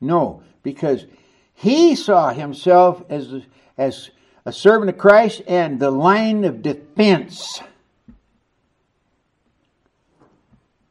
No, 0.00 0.42
because 0.62 1.06
he 1.54 1.94
saw 1.94 2.30
himself 2.30 3.02
as, 3.08 3.42
as 3.78 4.10
a 4.44 4.52
servant 4.52 4.90
of 4.90 4.98
Christ 4.98 5.42
and 5.46 5.80
the 5.80 5.90
line 5.90 6.44
of 6.44 6.62
defense 6.62 7.60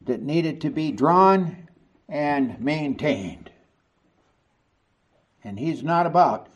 that 0.02 0.22
needed 0.22 0.60
to 0.62 0.70
be 0.70 0.90
drawn 0.90 1.68
and 2.08 2.60
maintained. 2.60 3.50
And 5.42 5.58
he's 5.58 5.82
not 5.82 6.06
about 6.06 6.48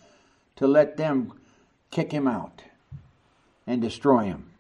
to 0.57 0.67
let 0.67 0.97
them 0.97 1.33
kick 1.91 2.11
him 2.11 2.27
out 2.27 2.63
and 3.67 3.81
destroy 3.81 4.25
him. 4.25 4.51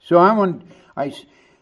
So 0.00 0.18
I 0.18 0.32
want 0.32 0.62
I 0.96 1.14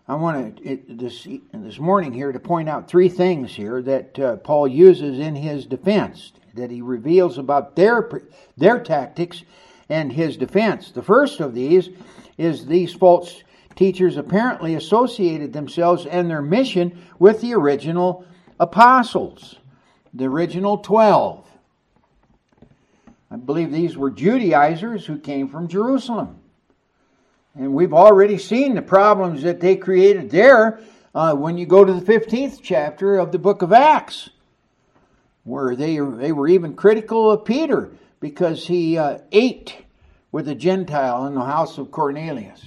I 0.07 0.14
want 0.14 0.59
to 0.59 0.78
this 0.88 1.26
this 1.52 1.78
morning 1.78 2.12
here 2.12 2.33
to 2.33 2.40
point 2.40 2.69
out 2.69 2.88
three 2.88 3.09
things 3.09 3.54
here 3.54 3.83
that 3.83 4.19
uh, 4.19 4.37
Paul 4.37 4.69
uses 4.69 5.19
in 5.19 5.37
his 5.37 5.66
defense 5.66 6.33
that 6.54 6.71
he 6.71 6.83
reveals 6.83 7.38
about 7.38 7.76
their, 7.76 8.09
their 8.57 8.80
tactics 8.80 9.42
and 9.88 10.12
his 10.12 10.37
defense. 10.37 10.90
The 10.90 11.02
first 11.02 11.40
of 11.40 11.54
these 11.54 11.90
is 12.38 12.66
these 12.66 12.95
false 12.95 13.42
teachers 13.76 14.16
apparently 14.16 14.75
associated 14.75 15.52
themselves 15.52 16.07
and 16.07 16.30
their 16.30 16.42
mission 16.42 17.02
with 17.19 17.40
the 17.40 17.54
original 17.54 18.25
apostles, 18.59 19.57
the 20.14 20.26
original 20.26 20.78
12. 20.78 21.47
I 23.30 23.37
believe 23.37 23.71
these 23.71 23.97
were 23.97 24.11
Judaizers 24.11 25.07
who 25.07 25.19
came 25.19 25.49
from 25.49 25.69
Jerusalem. 25.69 26.38
And 27.54 27.75
we've 27.75 27.95
already 27.95 28.38
seen 28.38 28.75
the 28.75 28.83
problems 28.83 29.42
that 29.42 29.61
they 29.61 29.76
created 29.76 30.30
there 30.30 30.80
uh, 31.14 31.35
when 31.35 31.59
you 31.59 31.66
go 31.66 31.85
to 31.85 31.92
the 31.92 32.00
15th 32.00 32.61
chapter 32.62 33.19
of 33.19 33.33
the 33.33 33.38
book 33.38 33.62
of 33.62 33.73
Acts 33.73 34.30
where 35.44 35.75
they, 35.75 35.99
they 35.99 36.32
were 36.32 36.49
even 36.49 36.75
critical 36.75 37.30
of 37.30 37.44
Peter 37.44 37.90
because 38.20 38.66
he 38.66 38.99
uh, 38.99 39.18
ate 39.32 39.76
with 40.32 40.49
a 40.49 40.54
Gentile 40.54 41.26
in 41.26 41.35
the 41.35 41.44
house 41.44 41.78
of 41.78 41.90
Cornelius. 41.90 42.64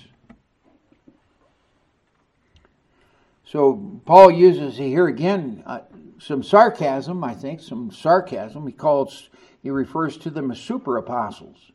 So 3.45 3.99
Paul 4.05 4.31
uses 4.31 4.77
here 4.77 5.07
again 5.07 5.63
uh, 5.65 5.81
some 6.19 6.41
sarcasm, 6.41 7.23
I 7.23 7.35
think, 7.35 7.61
some 7.61 7.91
sarcasm. 7.91 8.65
He 8.65 8.73
calls, 8.73 9.29
he 9.61 9.69
refers 9.69 10.17
to 10.17 10.29
them 10.29 10.49
as 10.51 10.59
super 10.59 10.97
apostles. 10.97 11.71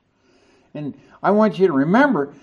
And 0.74 0.98
I 1.22 1.30
want 1.30 1.58
you 1.58 1.66
to 1.68 1.72
remember, 1.72 2.34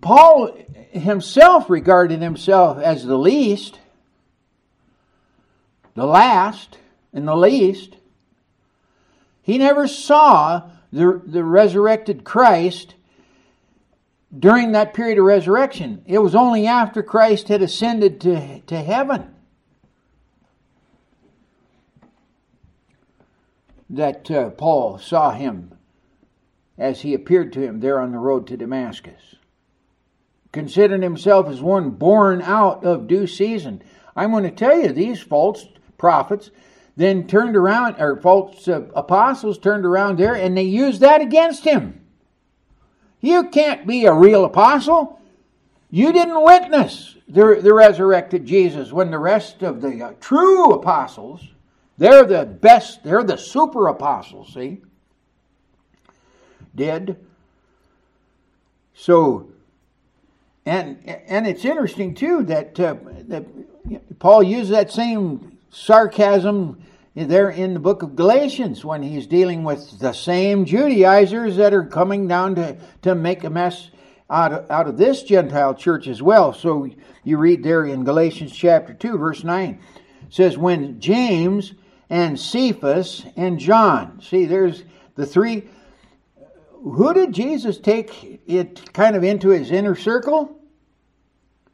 Paul 0.00 0.56
himself 0.90 1.70
regarded 1.70 2.20
himself 2.20 2.78
as 2.78 3.04
the 3.04 3.16
least, 3.16 3.78
the 5.94 6.06
last, 6.06 6.78
in 7.12 7.24
the 7.24 7.36
least. 7.36 7.96
He 9.42 9.58
never 9.58 9.86
saw 9.86 10.70
the, 10.92 11.20
the 11.24 11.44
resurrected 11.44 12.24
Christ 12.24 12.94
during 14.36 14.72
that 14.72 14.94
period 14.94 15.18
of 15.18 15.24
resurrection. 15.24 16.02
It 16.06 16.18
was 16.18 16.34
only 16.34 16.66
after 16.66 17.02
Christ 17.02 17.48
had 17.48 17.62
ascended 17.62 18.20
to, 18.22 18.60
to 18.60 18.82
heaven 18.82 19.34
that 23.90 24.30
uh, 24.30 24.50
Paul 24.50 24.98
saw 24.98 25.30
him 25.30 25.72
as 26.78 27.00
he 27.00 27.14
appeared 27.14 27.52
to 27.52 27.60
him 27.60 27.80
there 27.80 28.00
on 28.00 28.12
the 28.12 28.18
road 28.18 28.46
to 28.48 28.56
Damascus. 28.56 29.36
Considering 30.52 31.02
himself 31.02 31.48
as 31.48 31.60
one 31.60 31.90
born 31.90 32.42
out 32.42 32.84
of 32.84 33.06
due 33.06 33.26
season. 33.26 33.82
I'm 34.14 34.30
going 34.30 34.44
to 34.44 34.50
tell 34.50 34.78
you, 34.80 34.92
these 34.92 35.20
false 35.20 35.66
prophets 35.98 36.50
then 36.96 37.26
turned 37.26 37.56
around, 37.56 37.96
or 37.98 38.16
false 38.16 38.66
uh, 38.68 38.82
apostles 38.94 39.58
turned 39.58 39.84
around 39.84 40.18
there 40.18 40.34
and 40.34 40.56
they 40.56 40.62
used 40.62 41.00
that 41.00 41.20
against 41.20 41.64
him. 41.64 42.00
You 43.20 43.44
can't 43.50 43.86
be 43.86 44.06
a 44.06 44.12
real 44.14 44.44
apostle. 44.44 45.20
You 45.90 46.12
didn't 46.12 46.42
witness 46.42 47.16
the, 47.28 47.60
the 47.62 47.74
resurrected 47.74 48.46
Jesus 48.46 48.92
when 48.92 49.10
the 49.10 49.18
rest 49.18 49.62
of 49.62 49.80
the 49.80 50.02
uh, 50.02 50.12
true 50.20 50.72
apostles 50.72 51.42
They're 51.98 52.24
the 52.24 52.44
best, 52.44 53.02
they're 53.04 53.24
the 53.24 53.38
super 53.38 53.88
apostles, 53.88 54.52
see? 54.52 54.82
Did. 56.74 57.16
So, 58.94 59.48
and 60.66 60.98
and 61.06 61.46
it's 61.46 61.64
interesting 61.64 62.14
too 62.14 62.42
that 62.44 62.78
uh, 62.78 62.96
that 63.28 63.46
Paul 64.18 64.42
used 64.42 64.70
that 64.72 64.92
same 64.92 65.55
sarcasm 65.70 66.82
there 67.14 67.48
in 67.48 67.72
the 67.72 67.80
book 67.80 68.02
of 68.02 68.14
Galatians 68.14 68.84
when 68.84 69.02
he's 69.02 69.26
dealing 69.26 69.64
with 69.64 69.98
the 69.98 70.12
same 70.12 70.66
Judaizers 70.66 71.56
that 71.56 71.72
are 71.72 71.84
coming 71.84 72.28
down 72.28 72.54
to, 72.56 72.76
to 73.02 73.14
make 73.14 73.42
a 73.44 73.50
mess 73.50 73.90
out 74.28 74.52
of, 74.52 74.70
out 74.70 74.86
of 74.86 74.98
this 74.98 75.22
Gentile 75.22 75.74
church 75.74 76.08
as 76.08 76.20
well. 76.20 76.52
So 76.52 76.90
you 77.24 77.38
read 77.38 77.62
there 77.62 77.86
in 77.86 78.04
Galatians 78.04 78.52
chapter 78.52 78.92
2, 78.92 79.16
verse 79.16 79.44
9, 79.44 79.80
says, 80.28 80.58
When 80.58 81.00
James 81.00 81.72
and 82.10 82.38
Cephas 82.38 83.24
and 83.36 83.58
John, 83.58 84.20
see, 84.20 84.44
there's 84.44 84.84
the 85.14 85.26
three. 85.26 85.68
Who 86.82 87.14
did 87.14 87.32
Jesus 87.32 87.78
take 87.78 88.42
it 88.46 88.92
kind 88.92 89.16
of 89.16 89.24
into 89.24 89.48
his 89.48 89.70
inner 89.70 89.96
circle? 89.96 90.60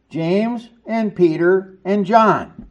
James 0.09 0.69
and 0.87 1.15
Peter 1.15 1.79
and 1.85 2.07
John. 2.07 2.69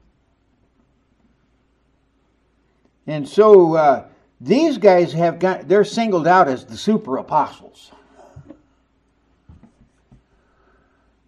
And 3.11 3.27
so 3.27 3.75
uh, 3.75 4.07
these 4.39 4.77
guys 4.77 5.11
have 5.11 5.37
got, 5.37 5.67
they're 5.67 5.83
singled 5.83 6.27
out 6.27 6.47
as 6.47 6.63
the 6.65 6.77
super 6.77 7.17
apostles. 7.17 7.91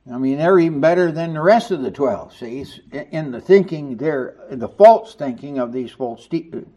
I 0.09 0.17
mean, 0.17 0.37
they're 0.37 0.59
even 0.59 0.79
better 0.79 1.11
than 1.11 1.33
the 1.33 1.41
rest 1.41 1.71
of 1.71 1.81
the 1.81 1.91
12, 1.91 2.35
see, 2.35 2.65
in 3.11 3.31
the 3.31 3.41
thinking, 3.41 3.97
they're 3.97 4.35
the 4.49 4.69
false 4.69 5.15
thinking 5.15 5.59
of 5.59 5.73
these 5.73 5.91
false, 5.91 6.27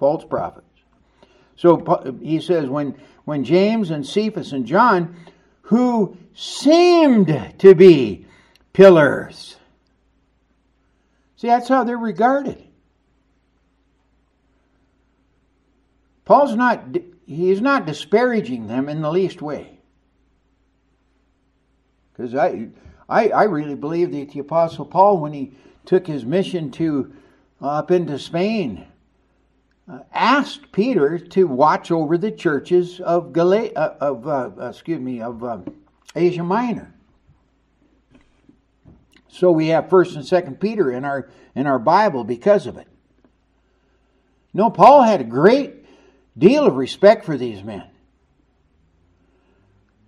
false 0.00 0.24
prophets. 0.24 0.66
So 1.54 2.18
he 2.20 2.40
says, 2.40 2.68
when, 2.68 2.96
when 3.24 3.44
James 3.44 3.92
and 3.92 4.04
Cephas 4.04 4.52
and 4.52 4.66
John, 4.66 5.14
who 5.62 6.16
seemed 6.34 7.54
to 7.58 7.74
be 7.76 8.26
pillars, 8.72 9.56
see, 11.36 11.46
that's 11.46 11.68
how 11.68 11.84
they're 11.84 11.96
regarded. 11.96 12.65
Paul's 16.26 16.56
not, 16.56 16.84
he's 17.24 17.62
not 17.62 17.86
disparaging 17.86 18.66
them 18.66 18.90
in 18.90 19.00
the 19.00 19.10
least 19.10 19.40
way. 19.40 19.78
Because 22.12 22.34
I, 22.34 22.68
I, 23.08 23.28
I 23.28 23.42
really 23.44 23.76
believe 23.76 24.10
that 24.12 24.32
the 24.32 24.40
Apostle 24.40 24.84
Paul, 24.84 25.18
when 25.18 25.32
he 25.32 25.52
took 25.86 26.06
his 26.06 26.24
mission 26.24 26.70
to 26.72 27.14
uh, 27.62 27.78
up 27.78 27.90
into 27.90 28.18
Spain, 28.18 28.86
uh, 29.88 30.00
asked 30.12 30.72
Peter 30.72 31.18
to 31.18 31.46
watch 31.46 31.92
over 31.92 32.18
the 32.18 32.32
churches 32.32 33.00
of 33.00 33.32
Gal- 33.32 33.70
uh, 33.76 33.94
of 34.00 34.26
uh, 34.26 34.50
excuse 34.68 35.00
me 35.00 35.20
of 35.20 35.44
um, 35.44 35.64
Asia 36.16 36.42
Minor. 36.42 36.92
So 39.28 39.52
we 39.52 39.68
have 39.68 39.88
First 39.88 40.16
and 40.16 40.26
Second 40.26 40.58
Peter 40.58 40.90
in 40.90 41.04
our 41.04 41.30
in 41.54 41.68
our 41.68 41.78
Bible 41.78 42.24
because 42.24 42.66
of 42.66 42.76
it. 42.78 42.88
No, 44.52 44.70
Paul 44.70 45.02
had 45.02 45.20
a 45.20 45.24
great 45.24 45.75
deal 46.36 46.66
of 46.66 46.76
respect 46.76 47.24
for 47.24 47.36
these 47.36 47.62
men. 47.62 47.84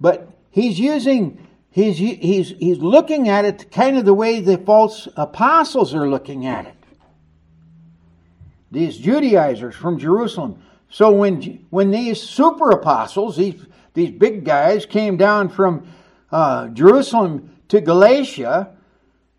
But 0.00 0.30
he's 0.50 0.78
using, 0.78 1.46
he's, 1.70 1.98
he's, 1.98 2.50
he's 2.50 2.78
looking 2.78 3.28
at 3.28 3.44
it 3.44 3.70
kind 3.72 3.96
of 3.96 4.04
the 4.04 4.14
way 4.14 4.40
the 4.40 4.58
false 4.58 5.08
apostles 5.16 5.94
are 5.94 6.08
looking 6.08 6.46
at 6.46 6.66
it. 6.66 6.74
These 8.70 8.98
Judaizers 8.98 9.74
from 9.74 9.98
Jerusalem. 9.98 10.62
So 10.90 11.10
when, 11.10 11.66
when 11.70 11.90
these 11.90 12.20
super 12.20 12.70
apostles, 12.70 13.36
these, 13.36 13.64
these 13.94 14.10
big 14.10 14.44
guys, 14.44 14.86
came 14.86 15.16
down 15.16 15.48
from 15.48 15.88
uh, 16.30 16.68
Jerusalem 16.68 17.56
to 17.68 17.80
Galatia, 17.80 18.76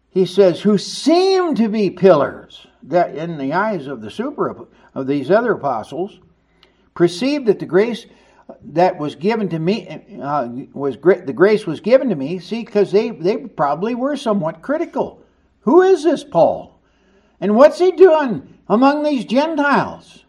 he 0.09 0.25
says, 0.25 0.61
who 0.61 0.77
seemed 0.77 1.57
to 1.57 1.69
be 1.69 1.89
pillars 1.91 2.65
that 2.83 3.15
in 3.15 3.37
the 3.37 3.53
eyes 3.53 3.87
of 3.87 4.01
the 4.01 4.09
super 4.09 4.67
of 4.95 5.07
these 5.07 5.29
other 5.29 5.53
apostles, 5.53 6.19
perceived 6.99 7.45
that 7.45 7.59
the 7.59 7.65
grace 7.65 8.05
that 8.61 8.99
was 8.99 9.15
given 9.15 9.47
to 9.47 9.57
me 9.57 9.87
uh, 10.21 10.49
was 10.73 10.97
the 10.97 11.31
grace 11.33 11.65
was 11.65 11.79
given 11.79 12.09
to 12.09 12.15
me. 12.15 12.39
See, 12.39 12.59
because 12.59 12.91
they 12.91 13.11
they 13.11 13.37
probably 13.37 13.95
were 13.95 14.17
somewhat 14.17 14.61
critical. 14.61 15.23
Who 15.61 15.81
is 15.81 16.03
this 16.03 16.25
Paul, 16.25 16.77
and 17.39 17.55
what's 17.55 17.79
he 17.79 17.93
doing 17.93 18.53
among 18.67 19.03
these 19.03 19.23
Gentiles? 19.23 20.25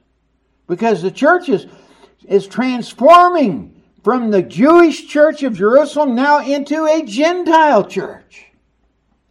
Because 0.69 1.03
the 1.03 1.11
church 1.11 1.49
is 1.49 1.67
is 2.29 2.47
transforming 2.47 3.83
from 4.05 4.31
the 4.31 4.43
Jewish 4.43 5.09
church 5.09 5.43
of 5.43 5.57
Jerusalem 5.57 6.15
now 6.15 6.39
into 6.39 6.87
a 6.87 7.03
Gentile 7.03 7.85
church. 7.85 8.45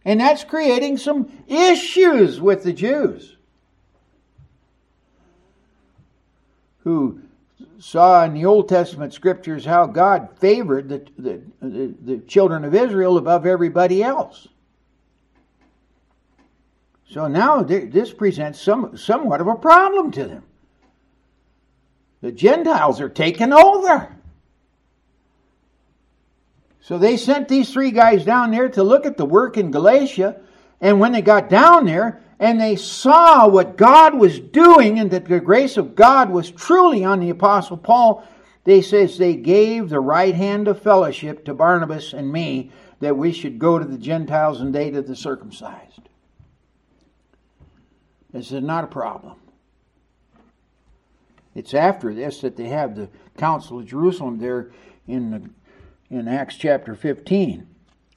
And 0.04 0.20
that's 0.20 0.44
creating 0.44 0.98
some 0.98 1.32
issues 1.48 2.38
with 2.38 2.64
the 2.64 2.74
Jews 2.74 3.38
who 6.84 7.20
saw 7.80 8.24
in 8.24 8.34
the 8.34 8.44
Old 8.44 8.68
Testament 8.68 9.14
scriptures 9.14 9.64
how 9.64 9.86
God 9.86 10.28
favored 10.38 10.88
the, 10.88 11.06
the, 11.18 11.42
the, 11.60 11.94
the, 12.02 12.18
children 12.18 12.64
of 12.64 12.74
Israel 12.74 13.16
above 13.16 13.46
everybody 13.46 14.02
else. 14.02 14.46
So 17.08 17.26
now 17.26 17.62
this 17.62 18.12
presents 18.12 18.60
some, 18.60 18.96
somewhat 18.96 19.40
of 19.40 19.48
a 19.48 19.56
problem 19.56 20.12
to 20.12 20.26
them. 20.26 20.44
The 22.20 22.30
Gentiles 22.30 23.00
are 23.00 23.08
taking 23.08 23.52
over. 23.52 24.14
So 26.82 26.98
they 26.98 27.16
sent 27.16 27.48
these 27.48 27.72
three 27.72 27.90
guys 27.90 28.24
down 28.24 28.50
there 28.50 28.68
to 28.68 28.82
look 28.82 29.06
at 29.06 29.16
the 29.16 29.24
work 29.24 29.56
in 29.56 29.70
Galatia. 29.70 30.40
And 30.80 30.98
when 30.98 31.12
they 31.12 31.22
got 31.22 31.48
down 31.48 31.84
there, 31.84 32.20
and 32.40 32.58
they 32.58 32.74
saw 32.74 33.46
what 33.46 33.76
God 33.76 34.14
was 34.14 34.40
doing 34.40 34.98
and 34.98 35.10
that 35.10 35.26
the 35.26 35.40
grace 35.40 35.76
of 35.76 35.94
God 35.94 36.30
was 36.30 36.50
truly 36.50 37.04
on 37.04 37.20
the 37.20 37.28
apostle 37.28 37.76
Paul, 37.76 38.26
they 38.64 38.80
says 38.80 39.18
they 39.18 39.36
gave 39.36 39.90
the 39.90 40.00
right 40.00 40.34
hand 40.34 40.66
of 40.66 40.82
fellowship 40.82 41.44
to 41.44 41.54
Barnabas 41.54 42.14
and 42.14 42.32
me 42.32 42.72
that 43.00 43.16
we 43.16 43.32
should 43.32 43.58
go 43.58 43.78
to 43.78 43.84
the 43.84 43.98
Gentiles 43.98 44.62
and 44.62 44.74
they 44.74 44.90
to 44.90 45.02
the 45.02 45.14
circumcised. 45.14 46.00
This 48.32 48.52
is 48.52 48.62
not 48.62 48.84
a 48.84 48.88
problem. 48.88 49.36
It's 51.54 51.74
after 51.74 52.14
this 52.14 52.40
that 52.40 52.56
they 52.56 52.68
have 52.68 52.96
the 52.96 53.08
Council 53.36 53.80
of 53.80 53.86
Jerusalem 53.86 54.38
there 54.38 54.70
in 55.06 55.30
the, 55.30 55.50
in 56.14 56.26
Acts 56.26 56.56
chapter 56.56 56.94
15. 56.94 57.66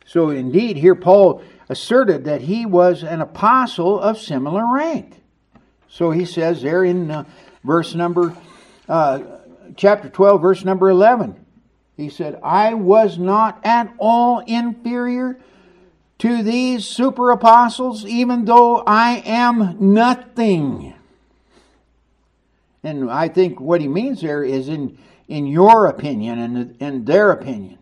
So 0.06 0.30
indeed, 0.30 0.78
here 0.78 0.96
Paul 0.96 1.42
asserted 1.70 2.26
that 2.26 2.42
he 2.42 2.66
was 2.66 3.04
an 3.04 3.22
apostle 3.22 4.00
of 4.00 4.18
similar 4.18 4.66
rank. 4.74 5.22
So 5.88 6.12
he 6.12 6.26
says 6.26 6.62
there 6.62 6.84
in 6.84 7.12
uh, 7.12 7.26
verse 7.64 7.94
number, 7.94 8.36
uh, 8.90 9.20
chapter 9.76 10.10
12, 10.10 10.42
verse 10.42 10.66
number 10.66 10.90
11, 10.90 11.44
he 11.96 12.10
said, 12.10 12.40
I 12.44 12.74
was 12.74 13.18
not 13.18 13.60
at 13.64 13.94
all 13.98 14.40
inferior 14.40 15.40
to 16.20 16.42
these 16.42 16.86
super 16.86 17.32
apostles, 17.32 18.06
even 18.06 18.46
though 18.46 18.78
I 18.78 19.22
am 19.26 19.78
nothing. 19.80 20.94
And 22.84 23.10
I 23.10 23.28
think 23.28 23.60
what 23.60 23.80
he 23.80 23.88
means 23.88 24.22
there 24.22 24.44
is 24.44 24.68
in, 24.68 24.98
in 25.28 25.46
your 25.46 25.86
opinion 25.86 26.40
and 26.40 26.82
in 26.82 27.06
their 27.06 27.32
opinion. 27.32 27.78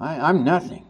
I, 0.00 0.18
I'm 0.20 0.44
nothing. 0.44 0.87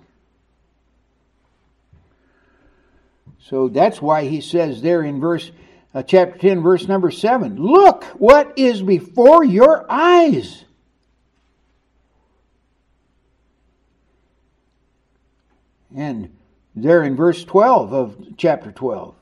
So 3.49 3.69
that's 3.69 4.03
why 4.03 4.25
he 4.29 4.43
says 4.43 4.83
there 4.83 5.03
in 5.03 5.21
verse 5.21 5.51
uh, 5.95 6.03
chapter 6.03 6.37
10 6.39 6.63
verse 6.63 6.87
number 6.87 7.11
7, 7.11 7.57
look 7.57 8.05
what 8.19 8.53
is 8.59 8.83
before 8.83 9.43
your 9.43 9.87
eyes. 9.89 10.65
And 15.97 16.37
there 16.77 17.03
in 17.03 17.17
verse 17.17 17.43
12 17.43 17.95
of 17.95 18.17
chapter 18.37 18.71
12, 18.71 19.15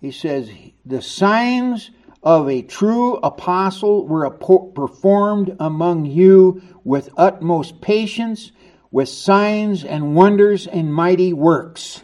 he 0.00 0.10
says, 0.10 0.50
The 0.84 1.00
signs 1.00 1.92
of 2.24 2.48
a 2.48 2.62
true 2.62 3.18
apostle 3.18 4.04
were 4.08 4.28
performed 4.30 5.54
among 5.60 6.06
you 6.06 6.60
with 6.82 7.08
utmost 7.16 7.80
patience, 7.80 8.50
with 8.90 9.08
signs 9.08 9.84
and 9.84 10.16
wonders 10.16 10.66
and 10.66 10.92
mighty 10.92 11.32
works. 11.32 12.02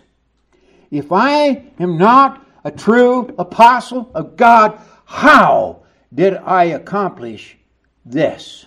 If 0.91 1.13
I 1.13 1.65
am 1.79 1.99
not 1.99 2.47
a 2.65 2.71
true 2.71 3.35
apostle 3.39 4.11
of 4.15 4.37
God, 4.37 4.81
how 5.05 5.83
did 6.13 6.35
I 6.35 6.65
accomplish 6.65 7.57
this? 8.05 8.67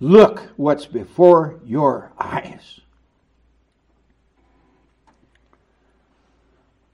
Look 0.00 0.50
what's 0.56 0.86
before 0.86 1.60
your 1.64 2.12
eyes. 2.18 2.80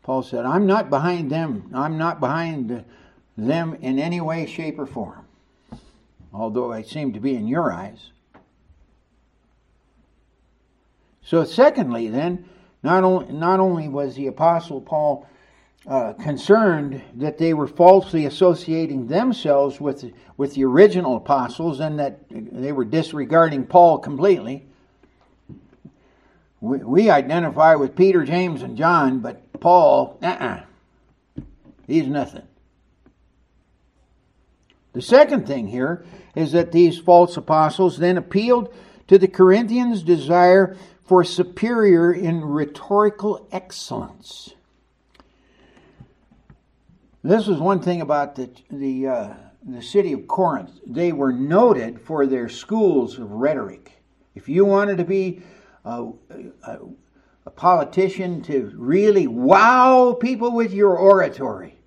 Paul 0.03 0.23
said, 0.23 0.45
I'm 0.45 0.67
not 0.67 0.91
behind 0.91 1.31
them. 1.31 1.71
I'm 1.75 1.99
not 1.99 2.21
behind 2.21 2.85
them 3.37 3.77
in 3.81 3.99
any 3.99 4.21
way, 4.21 4.47
shape, 4.47 4.79
or 4.79 4.87
form. 4.87 5.27
Although 6.33 6.73
I 6.73 6.83
seem 6.83 7.12
to 7.14 7.21
be 7.21 7.35
in 7.35 7.49
your 7.49 7.73
eyes. 7.73 8.11
So, 11.29 11.45
secondly, 11.45 12.09
then, 12.09 12.47
not 12.83 13.05
only, 13.05 13.31
not 13.35 13.61
only 13.61 13.87
was 13.87 14.14
the 14.14 14.29
Apostle 14.29 14.81
Paul 14.81 15.29
uh, 15.87 16.14
concerned 16.14 17.03
that 17.17 17.37
they 17.37 17.53
were 17.53 17.67
falsely 17.67 18.25
associating 18.25 19.09
themselves 19.09 19.79
with, 19.79 20.11
with 20.38 20.55
the 20.55 20.64
original 20.64 21.19
apostles 21.19 21.81
and 21.81 21.99
that 21.99 22.21
they 22.31 22.73
were 22.73 22.87
disregarding 22.87 23.67
Paul 23.67 23.99
completely. 23.99 24.64
We, 26.62 26.79
we 26.79 27.11
identify 27.11 27.75
with 27.75 27.95
Peter, 27.95 28.25
James, 28.25 28.62
and 28.62 28.75
John, 28.75 29.19
but 29.19 29.61
Paul, 29.61 30.19
uh 30.23 30.29
uh-uh, 30.29 31.43
he's 31.87 32.07
nothing. 32.07 32.49
The 34.95 35.03
second 35.03 35.47
thing 35.47 35.69
here 35.69 36.07
is 36.35 36.53
that 36.53 36.73
these 36.73 36.99
false 36.99 37.37
apostles 37.37 37.99
then 37.99 38.17
appealed 38.17 38.73
to 39.09 39.19
the 39.19 39.29
Corinthians' 39.29 40.03
desire 40.03 40.75
for 41.09 41.25
superior 41.25 42.12
in 42.12 42.44
rhetorical 42.44 43.49
excellence. 43.51 44.53
This 47.25 47.47
was 47.47 47.59
one 47.59 47.81
thing 47.81 48.03
about 48.03 48.37
the 48.37 48.51
the 48.71 49.09
uh, 49.09 49.35
the 49.66 49.83
city 49.83 50.12
of 50.12 50.29
Corinth. 50.29 50.71
They 50.87 51.12
were 51.12 51.33
noted 51.33 52.01
for 52.01 52.27
their 52.27 52.49
schools 52.49 53.18
of 53.18 53.33
rhetoric. 53.33 53.92
If 54.35 54.49
you 54.49 54.64
wanted 54.64 54.99
to 54.99 55.05
be 55.05 55.42
a, 55.85 56.11
a, 56.64 56.79
a 57.47 57.51
politician 57.51 58.42
to 58.42 58.73
really 58.77 59.27
wow 59.27 60.16
people 60.21 60.53
with 60.53 60.73
your 60.73 60.97
oratory, 60.97 61.79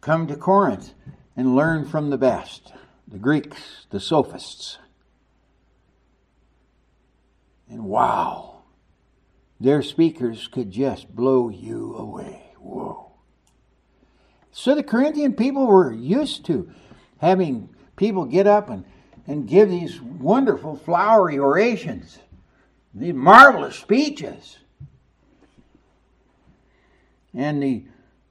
come 0.00 0.26
to 0.28 0.36
Corinth 0.36 0.94
and 1.36 1.54
learn 1.54 1.84
from 1.84 2.10
the 2.10 2.18
best, 2.18 2.72
the 3.06 3.18
Greeks, 3.18 3.86
the 3.90 4.00
sophists. 4.00 4.78
And 7.72 7.84
wow, 7.84 8.64
their 9.58 9.80
speakers 9.80 10.46
could 10.46 10.70
just 10.70 11.16
blow 11.16 11.48
you 11.48 11.94
away. 11.96 12.52
Whoa. 12.58 13.12
So 14.50 14.74
the 14.74 14.82
Corinthian 14.82 15.32
people 15.32 15.66
were 15.66 15.90
used 15.90 16.44
to 16.46 16.70
having 17.16 17.70
people 17.96 18.26
get 18.26 18.46
up 18.46 18.68
and, 18.68 18.84
and 19.26 19.48
give 19.48 19.70
these 19.70 20.02
wonderful 20.02 20.76
flowery 20.76 21.38
orations, 21.38 22.18
these 22.92 23.14
marvelous 23.14 23.76
speeches. 23.76 24.58
And 27.32 27.62
the 27.62 27.86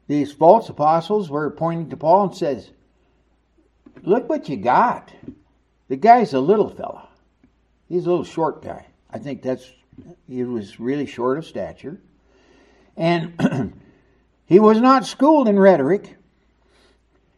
these 0.08 0.32
false 0.32 0.70
apostles 0.70 1.32
were 1.32 1.50
pointing 1.50 1.90
to 1.90 1.98
Paul 1.98 2.28
and 2.28 2.38
says, 2.38 2.70
Look 4.04 4.30
what 4.30 4.50
you 4.50 4.58
got. 4.58 5.12
The 5.88 5.96
guy's 5.96 6.34
a 6.34 6.40
little 6.40 6.70
fella. 6.70 7.08
He's 7.90 8.06
a 8.06 8.10
little 8.10 8.24
short 8.24 8.62
guy. 8.62 8.91
I 9.12 9.20
think 9.20 9.42
that's 9.42 9.70
he 10.28 10.44
was 10.44 10.80
really 10.80 11.06
short 11.06 11.38
of 11.38 11.46
stature. 11.46 12.00
And 12.96 13.74
He 14.52 14.60
was 14.60 14.82
not 14.82 15.06
schooled 15.06 15.48
in 15.48 15.58
rhetoric, 15.58 16.18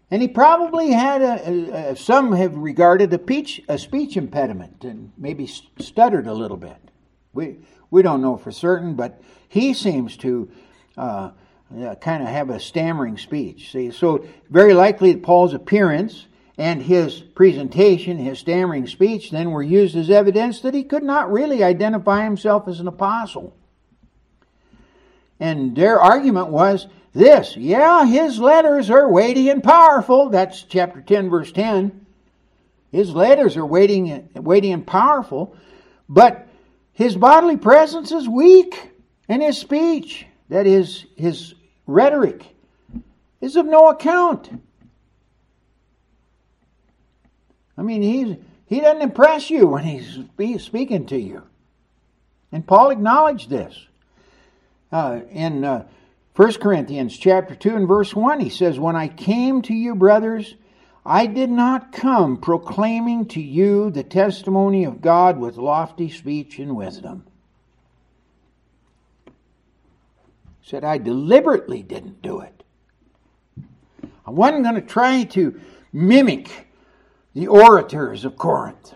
and 0.10 0.20
he 0.20 0.28
probably 0.28 0.90
had 0.90 1.22
a, 1.22 1.92
a, 1.92 1.96
some 1.96 2.32
have 2.32 2.58
regarded 2.58 3.14
a, 3.14 3.20
peach, 3.20 3.62
a 3.70 3.78
speech 3.78 4.18
impediment 4.18 4.84
and 4.84 5.12
maybe 5.16 5.46
stuttered 5.46 6.26
a 6.26 6.34
little 6.34 6.58
bit. 6.58 6.78
We 7.32 7.58
we 7.92 8.02
don't 8.02 8.24
know 8.24 8.36
for 8.36 8.52
certain, 8.52 8.96
but 8.96 9.22
he 9.48 9.76
seems 9.76 10.18
to 10.18 10.50
uh, 10.98 11.30
uh, 11.80 11.94
kind 12.02 12.24
of 12.24 12.30
have 12.30 12.50
a 12.50 12.60
stammering 12.60 13.20
speech. 13.20 13.72
See, 13.72 13.92
so 13.92 14.26
very 14.50 14.74
likely 14.74 15.16
Paul's 15.16 15.54
appearance 15.54 16.26
and 16.58 16.82
his 16.82 17.20
presentation, 17.20 18.18
his 18.18 18.39
stammering 18.39 18.88
speech, 18.88 19.32
then 19.32 19.52
were 19.52 19.63
used 19.63 19.96
as 19.96 20.10
evidence 20.10 20.62
that 20.62 20.74
he 20.74 20.84
could 20.84 21.04
not 21.04 21.32
really 21.32 21.63
identify 21.63 22.24
himself 22.24 22.68
as 22.68 22.80
an 22.80 22.88
apostle. 22.88 23.56
And 25.39 25.76
their 25.76 26.00
argument 26.00 26.50
was 26.50 26.88
this. 27.13 27.58
Yeah, 27.58 28.06
his 28.06 28.39
letters 28.39 28.89
are 28.89 29.10
weighty 29.10 29.50
and 29.50 29.63
powerful. 29.63 30.30
That's 30.30 30.63
chapter 30.63 31.02
10, 31.02 31.30
verse 31.30 31.52
10. 31.52 32.06
His 32.92 33.10
letters 33.10 33.58
are 33.58 33.66
weighty, 33.66 34.72
and 34.72 34.86
powerful, 34.86 35.58
but 36.08 36.48
his 36.92 37.16
bodily 37.16 37.58
presence 37.58 38.12
is 38.12 38.30
weak, 38.30 38.92
and 39.28 39.42
his 39.42 39.58
speech, 39.58 40.28
that 40.50 40.68
is, 40.68 41.08
his 41.16 41.56
rhetoric, 41.88 42.46
is 43.42 43.56
of 43.56 43.66
no 43.66 43.89
account. 43.89 44.62
I 47.78 47.82
mean, 47.82 48.02
he's, 48.02 48.38
he 48.68 48.82
doesn't 48.82 49.02
impress 49.02 49.50
you 49.50 49.68
when 49.68 49.84
he's 49.84 50.64
speaking 50.64 51.06
to 51.08 51.18
you. 51.18 51.44
And 52.52 52.66
Paul 52.66 52.92
acknowledged 52.92 53.50
this. 53.50 53.76
Uh, 54.92 55.22
in 55.32 55.64
uh, 55.64 55.88
1 56.36 56.54
Corinthians 56.54 57.18
chapter 57.18 57.56
2 57.56 57.76
and 57.76 57.88
verse 57.88 58.16
1, 58.16 58.40
he 58.40 58.50
says, 58.50 58.80
When 58.80 58.96
I 58.96 59.08
came 59.08 59.64
to 59.64 59.74
you, 59.74 59.96
brothers, 59.96 60.56
I 61.06 61.26
did 61.26 61.50
not 61.50 61.92
come 61.92 62.38
proclaiming 62.38 63.26
to 63.30 63.42
you 63.42 63.90
the 63.90 64.04
testimony 64.04 64.86
of 64.86 65.02
God 65.02 65.38
with 65.38 65.58
lofty 65.58 66.10
speech 66.10 66.60
and 66.60 66.76
wisdom. 66.76 67.26
He 70.62 70.70
said, 70.70 70.84
I 70.84 70.98
deliberately 70.98 71.84
didn't 71.84 72.22
do 72.22 72.40
it. 72.40 72.64
I 74.26 74.32
wasn't 74.32 74.64
going 74.64 74.76
to 74.76 74.82
try 74.82 75.24
to 75.24 75.60
mimic 75.92 76.68
the 77.34 77.48
orators 77.48 78.26
of 78.26 78.38
Corinth. 78.38 78.93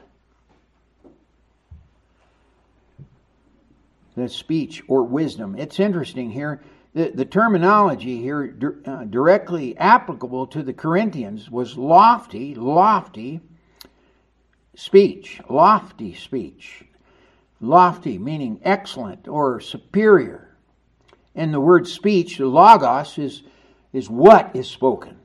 The 4.16 4.30
speech 4.30 4.82
or 4.88 5.04
wisdom. 5.04 5.56
It's 5.58 5.80
interesting 5.80 6.32
here 6.32 6.62
the, 6.98 7.12
the 7.12 7.26
terminology 7.26 8.20
here 8.20 8.58
uh, 8.84 9.04
directly 9.04 9.78
applicable 9.78 10.48
to 10.48 10.64
the 10.64 10.74
Corinthians 10.74 11.48
was 11.48 11.78
lofty, 11.78 12.56
lofty 12.56 13.40
speech, 14.76 15.40
lofty 15.48 16.16
speech. 16.16 16.84
Lofty 17.62 18.18
meaning 18.18 18.60
excellent 18.64 19.28
or 19.28 19.60
superior. 19.60 20.58
And 21.36 21.54
the 21.54 21.60
word 21.60 21.88
speech, 21.88 22.40
logos, 22.40 23.20
is, 23.20 23.44
is 23.94 24.10
what 24.10 24.56
is 24.56 24.68
spoken. 24.68 25.20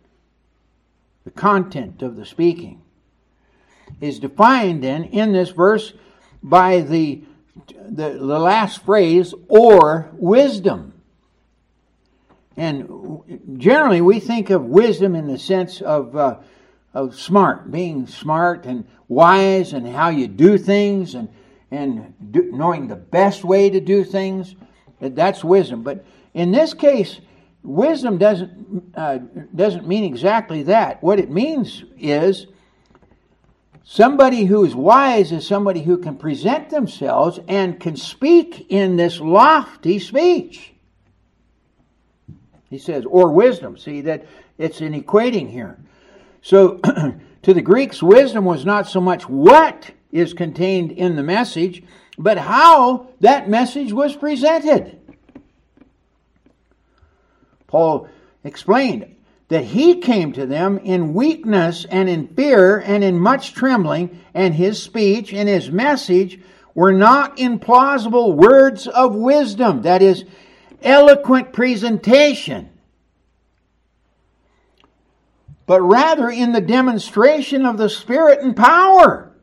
The 1.25 1.31
content 1.31 2.03
of 2.03 2.17
the 2.17 2.27
speaking 2.27 2.82
is 4.01 4.19
defined 4.19 4.83
then 4.83 5.05
in 5.05 5.33
this 5.33 5.51
verse 5.51 5.93
by 6.43 6.81
the, 6.81 7.23
the, 7.67 8.11
the 8.11 8.39
last 8.39 8.85
phrase, 8.85 9.35
or 9.49 10.11
wisdom. 10.15 10.93
And 12.57 13.21
generally, 13.57 14.01
we 14.01 14.21
think 14.21 14.51
of 14.51 14.65
wisdom 14.65 15.15
in 15.15 15.27
the 15.27 15.39
sense 15.39 15.81
of, 15.81 16.17
uh, 16.17 16.37
of 16.93 17.19
smart, 17.19 17.71
being 17.71 18.07
smart 18.07 18.67
and 18.67 18.87
wise, 19.09 19.73
and 19.73 19.87
how 19.87 20.11
you 20.11 20.27
do 20.29 20.59
things, 20.59 21.15
and, 21.15 21.29
and 21.71 22.15
do, 22.31 22.51
knowing 22.53 22.89
the 22.89 22.97
best 22.97 23.45
way 23.45 23.71
to 23.71 23.81
do 23.81 24.05
things. 24.05 24.55
That's 25.01 25.43
wisdom. 25.43 25.83
But 25.83 26.05
in 26.35 26.53
this 26.53 26.75
case, 26.75 27.21
wisdom 27.63 28.19
doesn't, 28.19 28.93
uh, 28.95 29.19
doesn't 29.55 29.87
mean 29.87 30.05
exactly 30.05 30.65
that. 30.65 31.03
What 31.03 31.19
it 31.19 31.31
means 31.31 31.85
is 31.99 32.47
somebody 33.85 34.45
who 34.45 34.65
is 34.65 34.75
wise 34.75 35.33
is 35.33 35.47
somebody 35.47 35.83
who 35.83 35.99
can 35.99 36.17
present 36.17 36.71
themselves 36.71 37.41
and 37.49 37.81
can 37.81 37.97
speak 37.97 38.67
in 38.69 38.97
this 38.97 39.21
lofty 39.21 39.99
speech. 39.99 40.73
He 42.71 42.79
says, 42.79 43.05
or 43.05 43.31
wisdom. 43.31 43.77
See 43.77 44.01
that 44.03 44.27
it's 44.57 44.81
an 44.81 45.01
equating 45.01 45.51
here. 45.51 45.79
So 46.41 46.79
to 47.43 47.55
the 47.55 47.61
Greeks, 47.61 48.03
wisdom 48.03 48.45
was 48.45 48.65
not 48.65 48.89
so 48.89 49.01
much 49.01 49.29
what 49.29 49.91
is 50.11 50.33
contained 50.35 50.93
in 50.93 51.17
the 51.17 51.23
message, 51.23 51.83
but 52.19 52.39
how 52.39 53.09
that 53.21 53.49
message 53.49 53.93
was 53.93 54.17
presented. 54.17 54.99
Paul 57.67 58.09
explained 58.45 59.17
that 59.53 59.65
he 59.65 59.97
came 59.97 60.33
to 60.33 60.47
them 60.47 60.79
in 60.79 61.13
weakness 61.13 61.85
and 61.91 62.09
in 62.09 62.27
fear 62.27 62.79
and 62.79 63.05
in 63.05 63.21
much 63.21 63.53
trembling, 63.53 64.19
and 64.33 64.55
his 64.55 64.83
speech 64.83 65.31
and 65.31 65.47
his 65.47 65.71
message 65.71 66.41
were 66.75 66.91
not 66.91 67.37
implausible 67.37 68.35
words 68.35 68.87
of 68.87 69.15
wisdom. 69.15 69.83
That 69.83 70.01
is, 70.01 70.25
eloquent 70.81 71.53
presentation, 71.53 72.71
but 75.67 75.83
rather 75.83 76.31
in 76.31 76.53
the 76.53 76.63
demonstration 76.63 77.67
of 77.67 77.77
the 77.77 77.91
Spirit 77.91 78.41
and 78.41 78.57
power. 78.57 79.35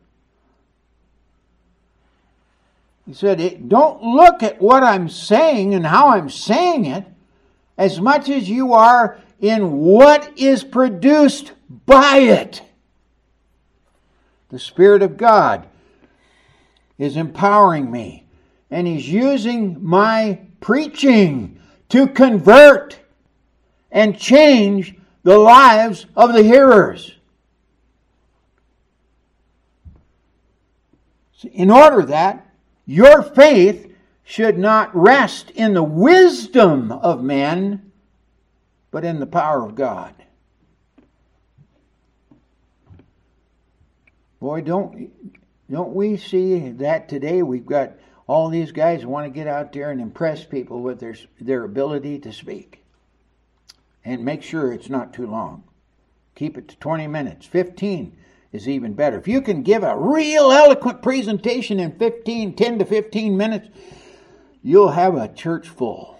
He 3.05 3.13
said, 3.13 3.69
Don't 3.69 4.01
look 4.01 4.41
at 4.41 4.59
what 4.59 4.81
I'm 4.81 5.07
saying 5.07 5.75
and 5.75 5.85
how 5.85 6.09
I'm 6.09 6.31
saying 6.31 6.85
it 6.85 7.05
as 7.77 8.01
much 8.01 8.27
as 8.27 8.49
you 8.49 8.73
are 8.73 9.19
in 9.39 9.71
what 9.79 10.37
is 10.37 10.63
produced 10.63 11.53
by 11.85 12.17
it. 12.17 12.61
The 14.49 14.59
Spirit 14.59 15.01
of 15.01 15.17
God 15.17 15.67
is 16.97 17.15
empowering 17.15 17.89
me, 17.91 18.25
and 18.69 18.87
He's 18.87 19.07
using 19.07 19.83
my 19.83 20.39
preaching 20.59 21.59
to 21.89 22.07
convert 22.07 22.99
and 23.91 24.17
change 24.17 24.95
the 25.23 25.37
lives 25.37 26.05
of 26.15 26.33
the 26.33 26.43
hearers. 26.43 27.15
In 31.53 31.71
order 31.71 32.01
that 32.03 32.45
your 32.85 33.21
faith 33.21 33.93
should 34.23 34.57
not 34.57 34.93
rest 34.95 35.51
in 35.51 35.73
the 35.73 35.83
wisdom 35.83 36.91
of 36.91 37.23
men, 37.23 37.88
but 38.91 39.05
in 39.05 39.19
the 39.19 39.27
power 39.27 39.63
of 39.63 39.75
God. 39.75 40.13
Boy, 44.39 44.61
don't 44.61 45.11
don't 45.69 45.93
we 45.93 46.17
see 46.17 46.69
that 46.71 47.09
today? 47.09 47.43
We've 47.43 47.65
got 47.65 47.93
all 48.25 48.49
these 48.49 48.71
guys 48.71 49.01
who 49.01 49.09
want 49.09 49.25
to 49.25 49.29
get 49.29 49.47
out 49.47 49.73
there 49.73 49.91
and 49.91 49.99
impress 49.99 50.45
people 50.45 50.81
with 50.81 50.99
their 50.99 51.15
their 51.41 51.63
ability 51.63 52.19
to 52.19 52.31
speak, 52.31 52.83
and 54.05 54.23
make 54.23 54.41
sure 54.41 54.71
it's 54.71 54.89
not 54.89 55.13
too 55.13 55.27
long. 55.27 55.63
Keep 56.35 56.57
it 56.57 56.67
to 56.69 56.77
twenty 56.77 57.07
minutes, 57.07 57.45
fifteen 57.45 58.15
is 58.51 58.67
even 58.67 58.93
better. 58.93 59.17
If 59.17 59.27
you 59.27 59.41
can 59.41 59.61
give 59.61 59.83
a 59.83 59.97
real 59.97 60.51
eloquent 60.51 61.01
presentation 61.01 61.79
in 61.79 61.91
15, 61.91 62.55
10 62.55 62.79
to 62.79 62.85
15 62.85 63.37
minutes, 63.37 63.67
you'll 64.63 64.89
have 64.89 65.15
a 65.15 65.27
church 65.27 65.69
full. 65.69 66.18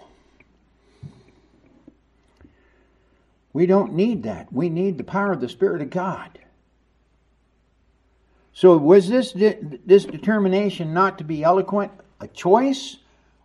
We 3.52 3.66
don't 3.66 3.94
need 3.94 4.22
that. 4.22 4.52
We 4.52 4.68
need 4.68 4.98
the 4.98 5.04
power 5.04 5.32
of 5.32 5.40
the 5.40 5.48
Spirit 5.48 5.82
of 5.82 5.90
God. 5.90 6.38
So, 8.52 8.76
was 8.76 9.08
this, 9.08 9.32
this 9.32 10.04
determination 10.04 10.92
not 10.92 11.18
to 11.18 11.24
be 11.24 11.42
eloquent 11.42 11.92
a 12.20 12.28
choice 12.28 12.98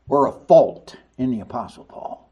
or 0.10 0.28
a 0.28 0.32
fault 0.32 0.98
in 1.18 1.32
the 1.32 1.40
Apostle 1.40 1.86
Paul? 1.86 2.30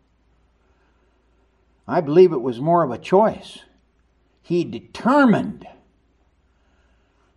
I 1.87 2.01
believe 2.01 2.31
it 2.31 2.41
was 2.41 2.59
more 2.59 2.83
of 2.83 2.91
a 2.91 2.97
choice. 2.97 3.59
He 4.41 4.63
determined 4.63 5.67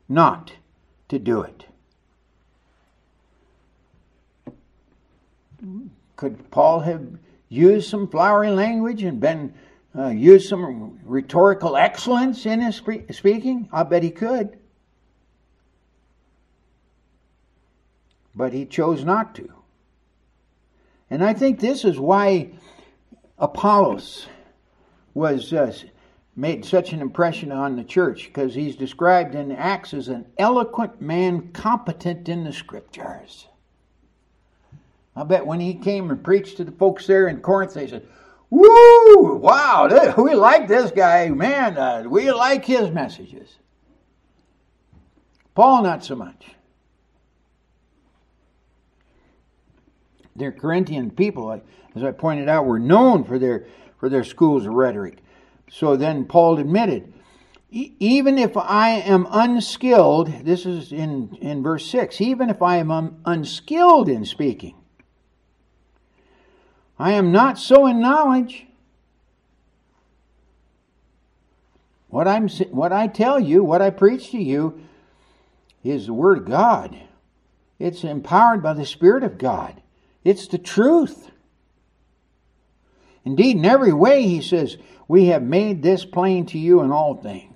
not 0.08 0.52
to 1.08 1.18
do 1.18 1.42
it. 1.42 1.64
Could 6.16 6.50
Paul 6.50 6.80
have 6.80 7.06
used 7.48 7.88
some 7.88 8.08
flowery 8.08 8.50
language 8.50 9.02
and 9.02 9.20
been 9.20 9.54
uh, 9.96 10.08
used 10.08 10.48
some 10.48 11.00
rhetorical 11.04 11.76
excellence 11.76 12.44
in 12.46 12.60
his 12.60 12.76
speaking? 12.76 13.68
I 13.72 13.82
bet 13.82 14.02
he 14.02 14.10
could. 14.10 14.58
But 18.34 18.52
he 18.52 18.66
chose 18.66 19.04
not 19.04 19.34
to. 19.36 19.52
And 21.08 21.24
I 21.24 21.32
think 21.32 21.60
this 21.60 21.84
is 21.84 21.98
why 21.98 22.50
Apollos 23.38 24.26
was 25.14 25.52
uh, 25.52 25.72
made 26.34 26.64
such 26.64 26.92
an 26.92 27.00
impression 27.00 27.50
on 27.50 27.76
the 27.76 27.84
church 27.84 28.26
because 28.26 28.54
he's 28.54 28.76
described 28.76 29.34
in 29.34 29.50
Acts 29.52 29.94
as 29.94 30.08
an 30.08 30.26
eloquent 30.36 31.00
man 31.00 31.52
competent 31.52 32.28
in 32.28 32.44
the 32.44 32.52
scriptures. 32.52 33.46
I 35.14 35.24
bet 35.24 35.46
when 35.46 35.60
he 35.60 35.72
came 35.72 36.10
and 36.10 36.22
preached 36.22 36.58
to 36.58 36.64
the 36.64 36.72
folks 36.72 37.06
there 37.06 37.28
in 37.28 37.40
Corinth, 37.40 37.72
they 37.72 37.86
said, 37.86 38.06
Woo! 38.50 39.36
Wow, 39.36 40.14
we 40.18 40.34
like 40.34 40.68
this 40.68 40.90
guy. 40.90 41.28
Man, 41.28 41.76
uh, 41.76 42.04
we 42.08 42.30
like 42.30 42.64
his 42.64 42.90
messages. 42.90 43.56
Paul, 45.54 45.82
not 45.82 46.04
so 46.04 46.14
much. 46.14 46.46
Their 50.36 50.52
Corinthian 50.52 51.10
people, 51.10 51.60
as 51.94 52.02
I 52.04 52.12
pointed 52.12 52.48
out, 52.48 52.66
were 52.66 52.78
known 52.78 53.24
for 53.24 53.38
their, 53.38 53.66
for 53.98 54.08
their 54.08 54.22
schools 54.22 54.66
of 54.66 54.74
rhetoric. 54.74 55.18
So 55.70 55.96
then 55.96 56.26
Paul 56.26 56.58
admitted, 56.58 57.12
even 57.70 58.38
if 58.38 58.56
I 58.56 58.90
am 58.90 59.26
unskilled, 59.30 60.44
this 60.44 60.66
is 60.66 60.92
in, 60.92 61.36
in 61.40 61.62
verse 61.62 61.86
6, 61.90 62.20
even 62.20 62.50
if 62.50 62.62
I 62.62 62.76
am 62.76 62.90
un- 62.90 63.20
unskilled 63.24 64.08
in 64.08 64.24
speaking, 64.24 64.76
I 66.98 67.12
am 67.12 67.32
not 67.32 67.58
so 67.58 67.86
in 67.86 68.00
knowledge. 68.00 68.66
What, 72.08 72.26
I'm, 72.26 72.48
what 72.48 72.92
I 72.92 73.08
tell 73.08 73.38
you, 73.38 73.62
what 73.62 73.82
I 73.82 73.90
preach 73.90 74.30
to 74.30 74.38
you, 74.38 74.80
is 75.84 76.06
the 76.06 76.14
Word 76.14 76.38
of 76.38 76.44
God. 76.46 76.98
It's 77.78 78.04
empowered 78.04 78.62
by 78.62 78.72
the 78.72 78.86
Spirit 78.86 79.22
of 79.22 79.36
God. 79.36 79.82
It's 80.24 80.48
the 80.48 80.58
truth. 80.58 81.30
Indeed, 83.24 83.56
in 83.56 83.64
every 83.64 83.92
way, 83.92 84.22
he 84.22 84.40
says, 84.40 84.78
we 85.08 85.26
have 85.26 85.42
made 85.42 85.82
this 85.82 86.04
plain 86.04 86.46
to 86.46 86.58
you 86.58 86.80
in 86.82 86.90
all 86.90 87.14
things. 87.14 87.52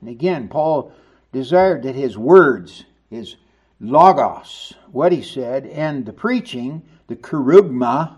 And 0.00 0.08
again, 0.08 0.48
Paul 0.48 0.92
desired 1.32 1.82
that 1.82 1.94
his 1.94 2.16
words, 2.16 2.84
his 3.10 3.36
logos, 3.90 4.74
what 4.90 5.12
he 5.12 5.22
said, 5.22 5.66
and 5.66 6.06
the 6.06 6.12
preaching, 6.12 6.82
the 7.06 7.16
kerugma, 7.16 8.16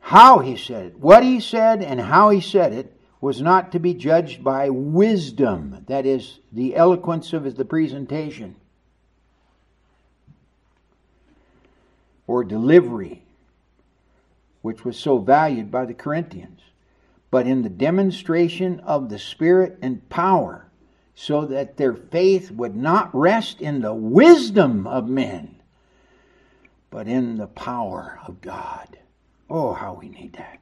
how 0.00 0.38
he 0.38 0.56
said 0.56 0.86
it, 0.86 0.98
what 0.98 1.22
he 1.22 1.40
said, 1.40 1.82
and 1.82 2.00
how 2.00 2.30
he 2.30 2.40
said 2.40 2.72
it, 2.72 2.92
was 3.20 3.40
not 3.40 3.72
to 3.72 3.78
be 3.78 3.94
judged 3.94 4.44
by 4.44 4.68
wisdom, 4.68 5.82
that 5.86 6.04
is, 6.04 6.40
the 6.52 6.76
eloquence 6.76 7.32
of 7.32 7.56
the 7.56 7.64
presentation, 7.64 8.54
or 12.26 12.44
delivery, 12.44 13.22
which 14.60 14.84
was 14.84 14.98
so 14.98 15.18
valued 15.18 15.70
by 15.70 15.86
the 15.86 15.94
Corinthians, 15.94 16.60
but 17.30 17.46
in 17.46 17.62
the 17.62 17.70
demonstration 17.70 18.80
of 18.80 19.08
the 19.08 19.18
Spirit 19.18 19.78
and 19.80 20.06
power, 20.08 20.63
so 21.14 21.44
that 21.46 21.76
their 21.76 21.94
faith 21.94 22.50
would 22.50 22.74
not 22.74 23.14
rest 23.14 23.60
in 23.60 23.80
the 23.80 23.94
wisdom 23.94 24.86
of 24.86 25.08
men, 25.08 25.56
but 26.90 27.06
in 27.06 27.36
the 27.36 27.46
power 27.46 28.18
of 28.26 28.40
God. 28.40 28.98
Oh, 29.48 29.72
how 29.72 29.94
we 29.94 30.08
need 30.08 30.32
that. 30.34 30.58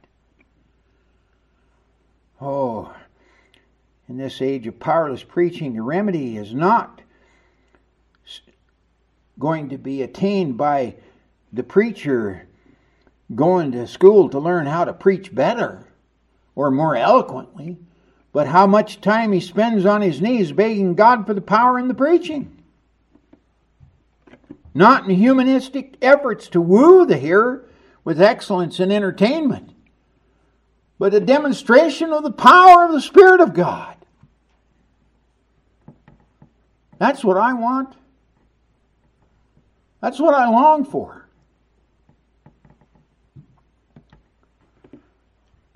Oh, 2.39 2.93
in 4.09 4.17
this 4.17 4.41
age 4.41 4.67
of 4.67 4.79
powerless 4.79 5.23
preaching, 5.23 5.73
the 5.73 5.81
remedy 5.81 6.37
is 6.37 6.53
not 6.53 7.01
going 9.39 9.69
to 9.69 9.77
be 9.77 10.01
attained 10.01 10.57
by 10.57 10.95
the 11.51 11.63
preacher 11.63 12.47
going 13.33 13.71
to 13.71 13.87
school 13.87 14.29
to 14.29 14.39
learn 14.39 14.65
how 14.65 14.85
to 14.85 14.93
preach 14.93 15.33
better 15.33 15.87
or 16.55 16.69
more 16.69 16.95
eloquently, 16.95 17.77
but 18.33 18.47
how 18.47 18.65
much 18.65 18.99
time 18.99 19.31
he 19.31 19.39
spends 19.39 19.85
on 19.85 20.01
his 20.01 20.19
knees 20.19 20.51
begging 20.51 20.95
God 20.95 21.25
for 21.25 21.35
the 21.35 21.41
power 21.41 21.77
in 21.79 21.87
the 21.87 21.93
preaching. 21.93 22.51
Not 24.73 25.07
in 25.07 25.15
humanistic 25.15 25.97
efforts 26.01 26.49
to 26.49 26.59
woo 26.59 27.05
the 27.05 27.17
hearer 27.17 27.63
with 28.03 28.19
excellence 28.19 28.79
and 28.79 28.91
entertainment, 28.91 29.71
but 30.97 31.13
a 31.13 31.19
demonstration 31.19 32.11
of 32.11 32.23
the 32.23 32.31
power 32.31 32.85
of 32.85 32.91
the 32.91 33.01
Spirit 33.01 33.39
of 33.39 33.53
God. 33.53 33.95
That's 36.97 37.23
what 37.23 37.37
I 37.37 37.53
want. 37.53 37.95
That's 40.01 40.19
what 40.19 40.33
I 40.33 40.49
long 40.49 40.85
for. 40.85 41.27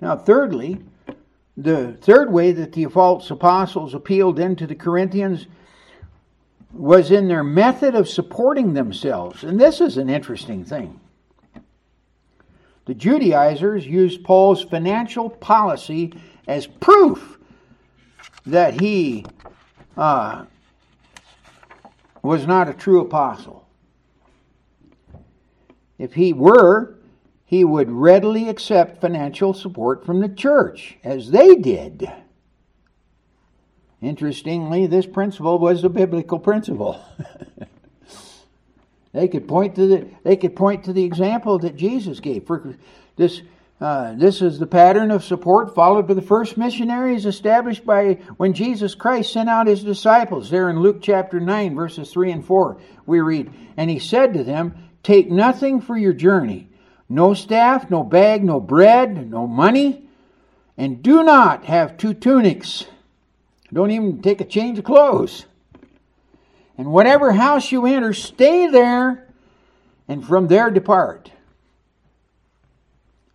Now, 0.00 0.16
thirdly, 0.16 0.80
the 1.58 1.92
third 2.00 2.32
way 2.32 2.52
that 2.52 2.72
the 2.72 2.84
false 2.86 3.28
apostles 3.32 3.92
appealed 3.92 4.38
into 4.38 4.64
the 4.64 4.76
Corinthians 4.76 5.46
was 6.72 7.10
in 7.10 7.26
their 7.26 7.42
method 7.42 7.96
of 7.96 8.08
supporting 8.08 8.74
themselves. 8.74 9.42
And 9.42 9.60
this 9.60 9.80
is 9.80 9.96
an 9.96 10.08
interesting 10.08 10.64
thing. 10.64 11.00
The 12.84 12.94
Judaizers 12.94 13.84
used 13.84 14.22
Paul's 14.22 14.62
financial 14.62 15.28
policy 15.28 16.12
as 16.46 16.68
proof 16.68 17.38
that 18.46 18.80
he 18.80 19.26
uh, 19.96 20.44
was 22.22 22.46
not 22.46 22.68
a 22.68 22.72
true 22.72 23.00
apostle. 23.00 23.66
If 25.98 26.14
he 26.14 26.32
were, 26.32 26.97
he 27.48 27.64
would 27.64 27.90
readily 27.90 28.48
accept 28.48 29.00
financial 29.00 29.54
support 29.54 30.04
from 30.04 30.20
the 30.20 30.28
church, 30.28 30.98
as 31.02 31.30
they 31.30 31.56
did. 31.56 32.12
Interestingly, 34.00 34.86
this 34.86 35.06
principle 35.06 35.58
was 35.58 35.82
a 35.82 35.88
biblical 35.88 36.38
principle. 36.38 37.02
They 39.12 39.26
could 39.26 39.48
point 39.48 39.74
to 39.76 39.86
the 39.86 40.08
they 40.22 40.36
could 40.36 40.54
point 40.54 40.84
to 40.84 40.92
the 40.92 41.04
example 41.04 41.58
that 41.60 41.76
Jesus 41.76 42.20
gave. 42.20 42.46
For 42.46 42.76
this 43.16 43.42
uh, 43.80 44.14
this 44.14 44.42
is 44.42 44.58
the 44.58 44.66
pattern 44.66 45.10
of 45.10 45.24
support 45.24 45.74
followed 45.74 46.06
by 46.06 46.14
the 46.14 46.22
first 46.22 46.56
missionaries 46.56 47.26
established 47.26 47.86
by 47.86 48.14
when 48.36 48.52
Jesus 48.52 48.94
Christ 48.94 49.32
sent 49.32 49.48
out 49.48 49.66
his 49.66 49.82
disciples. 49.82 50.50
There 50.50 50.68
in 50.68 50.80
Luke 50.80 50.98
chapter 51.00 51.40
9, 51.40 51.74
verses 51.74 52.10
3 52.10 52.32
and 52.32 52.44
4, 52.44 52.78
we 53.06 53.20
read, 53.20 53.52
And 53.76 53.88
he 53.88 53.98
said 53.98 54.34
to 54.34 54.44
them, 54.44 54.88
Take 55.02 55.30
nothing 55.30 55.80
for 55.80 55.96
your 55.96 56.12
journey 56.12 56.67
no 57.08 57.34
staff, 57.34 57.90
no 57.90 58.02
bag, 58.02 58.44
no 58.44 58.60
bread, 58.60 59.30
no 59.30 59.46
money, 59.46 60.08
and 60.76 61.02
do 61.02 61.22
not 61.22 61.64
have 61.64 61.96
two 61.96 62.14
tunics. 62.14 62.84
Don't 63.72 63.90
even 63.90 64.22
take 64.22 64.40
a 64.40 64.44
change 64.44 64.78
of 64.78 64.84
clothes. 64.84 65.46
And 66.76 66.92
whatever 66.92 67.32
house 67.32 67.72
you 67.72 67.86
enter, 67.86 68.12
stay 68.12 68.68
there, 68.68 69.26
and 70.06 70.24
from 70.24 70.46
there 70.48 70.70
depart. 70.70 71.30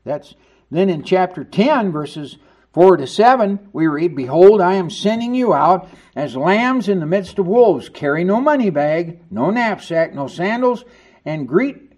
That's 0.05 0.33
then 0.71 0.89
in 0.89 1.03
chapter 1.03 1.43
10, 1.43 1.91
verses 1.91 2.37
4 2.73 2.97
to 2.97 3.05
7, 3.05 3.69
we 3.73 3.85
read, 3.85 4.15
Behold, 4.15 4.59
I 4.59 4.73
am 4.73 4.89
sending 4.89 5.35
you 5.35 5.53
out 5.53 5.87
as 6.15 6.35
lambs 6.35 6.89
in 6.89 6.99
the 6.99 7.05
midst 7.05 7.37
of 7.37 7.45
wolves. 7.45 7.89
Carry 7.89 8.23
no 8.23 8.41
money 8.41 8.71
bag, 8.71 9.19
no 9.29 9.51
knapsack, 9.51 10.15
no 10.15 10.27
sandals, 10.27 10.83
and 11.25 11.47
greet 11.47 11.92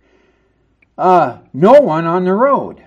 uh, 0.97 1.39
no 1.53 1.73
one 1.81 2.05
on 2.05 2.23
the 2.23 2.33
road. 2.33 2.83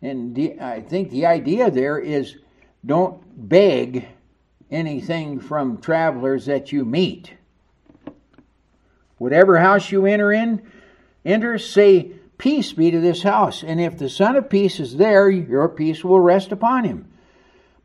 And 0.00 0.34
the, 0.34 0.60
I 0.60 0.80
think 0.80 1.10
the 1.10 1.26
idea 1.26 1.70
there 1.70 1.98
is 1.98 2.36
don't 2.84 3.22
beg 3.48 4.08
anything 4.70 5.38
from 5.38 5.78
travelers 5.78 6.46
that 6.46 6.72
you 6.72 6.84
meet. 6.84 7.32
Whatever 9.18 9.60
house 9.60 9.92
you 9.92 10.06
enter 10.06 10.32
in, 10.32 10.62
enter, 11.24 11.58
say, 11.58 12.12
Peace 12.38 12.72
be 12.72 12.90
to 12.90 12.98
this 12.98 13.22
house. 13.22 13.62
And 13.62 13.80
if 13.80 13.96
the 13.96 14.08
Son 14.08 14.34
of 14.34 14.50
Peace 14.50 14.80
is 14.80 14.96
there, 14.96 15.30
your 15.30 15.68
peace 15.68 16.02
will 16.02 16.18
rest 16.18 16.50
upon 16.50 16.82
him. 16.82 17.06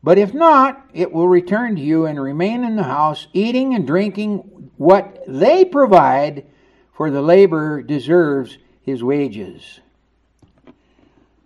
But 0.02 0.18
if 0.18 0.34
not, 0.34 0.84
it 0.92 1.12
will 1.12 1.28
return 1.28 1.76
to 1.76 1.80
you 1.80 2.06
and 2.06 2.20
remain 2.20 2.64
in 2.64 2.74
the 2.74 2.82
house, 2.82 3.28
eating 3.32 3.76
and 3.76 3.86
drinking 3.86 4.70
what 4.76 5.22
they 5.28 5.64
provide, 5.64 6.44
for 6.92 7.08
the 7.08 7.22
laborer 7.22 7.82
deserves 7.82 8.58
his 8.88 9.04
wages. 9.04 9.80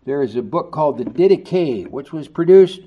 There 0.05 0.23
is 0.23 0.37
a 0.37 0.43
book 0.43 0.73
called 0.73 0.99
the 0.99 1.05
Didache, 1.05 1.89
which 1.89 2.13
was 2.13 2.29
produced 2.29 2.81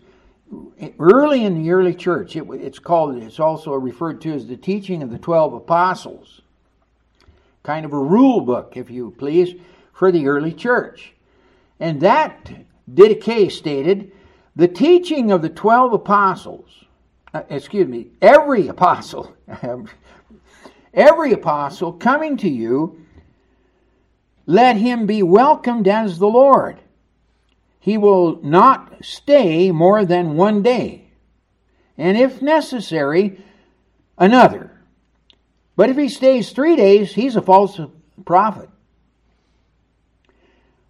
early 1.00 1.44
in 1.44 1.62
the 1.62 1.72
early 1.72 1.94
church. 1.94 2.36
It, 2.36 2.46
it's 2.52 2.80
called. 2.80 3.22
It's 3.22 3.39
also 3.39 3.74
referred 3.74 4.22
to 4.22 4.34
as 4.34 4.48
the 4.48 4.58
teaching 4.58 5.04
of 5.04 5.12
the 5.12 5.18
twelve 5.18 5.54
apostles. 5.54 6.41
Kind 7.63 7.86
of 7.86 7.94
a 7.94 8.00
rule 8.00 8.41
book, 8.41 8.74
if 8.76 8.89
you 8.89 9.13
please, 9.18 9.56
for 9.94 10.12
the 10.12 10.28
early 10.28 10.54
church. 10.54 11.13
And 11.80 12.00
that 12.02 12.50
Didache 12.91 13.52
stated 13.52 14.12
the 14.56 14.68
teaching 14.68 15.32
of 15.32 15.41
the 15.41 15.50
12 15.50 15.94
apostles, 15.94 16.86
uh, 17.34 17.41
excuse 17.50 17.88
me, 17.88 18.08
every 18.22 18.68
apostle, 18.68 19.36
every 20.94 21.34
apostle 21.34 21.91
coming 21.91 22.38
to 22.38 22.50
you, 22.50 23.05
let 24.46 24.78
him 24.78 25.06
be 25.06 25.24
welcomed 25.24 25.88
as 25.88 26.20
the 26.20 26.28
Lord. 26.28 26.80
He 27.80 27.98
will 27.98 28.42
not 28.44 29.04
stay 29.04 29.72
more 29.72 30.06
than 30.06 30.36
one 30.36 30.64
day, 30.64 31.10
and 31.98 32.18
if 32.18 32.42
necessary, 32.42 33.44
another. 34.18 34.72
But 35.76 35.90
if 35.90 35.98
he 35.98 36.10
stays 36.10 36.52
three 36.52 36.76
days, 36.76 37.14
he's 37.14 37.36
a 37.36 37.42
false 37.42 37.80
prophet. 38.26 38.70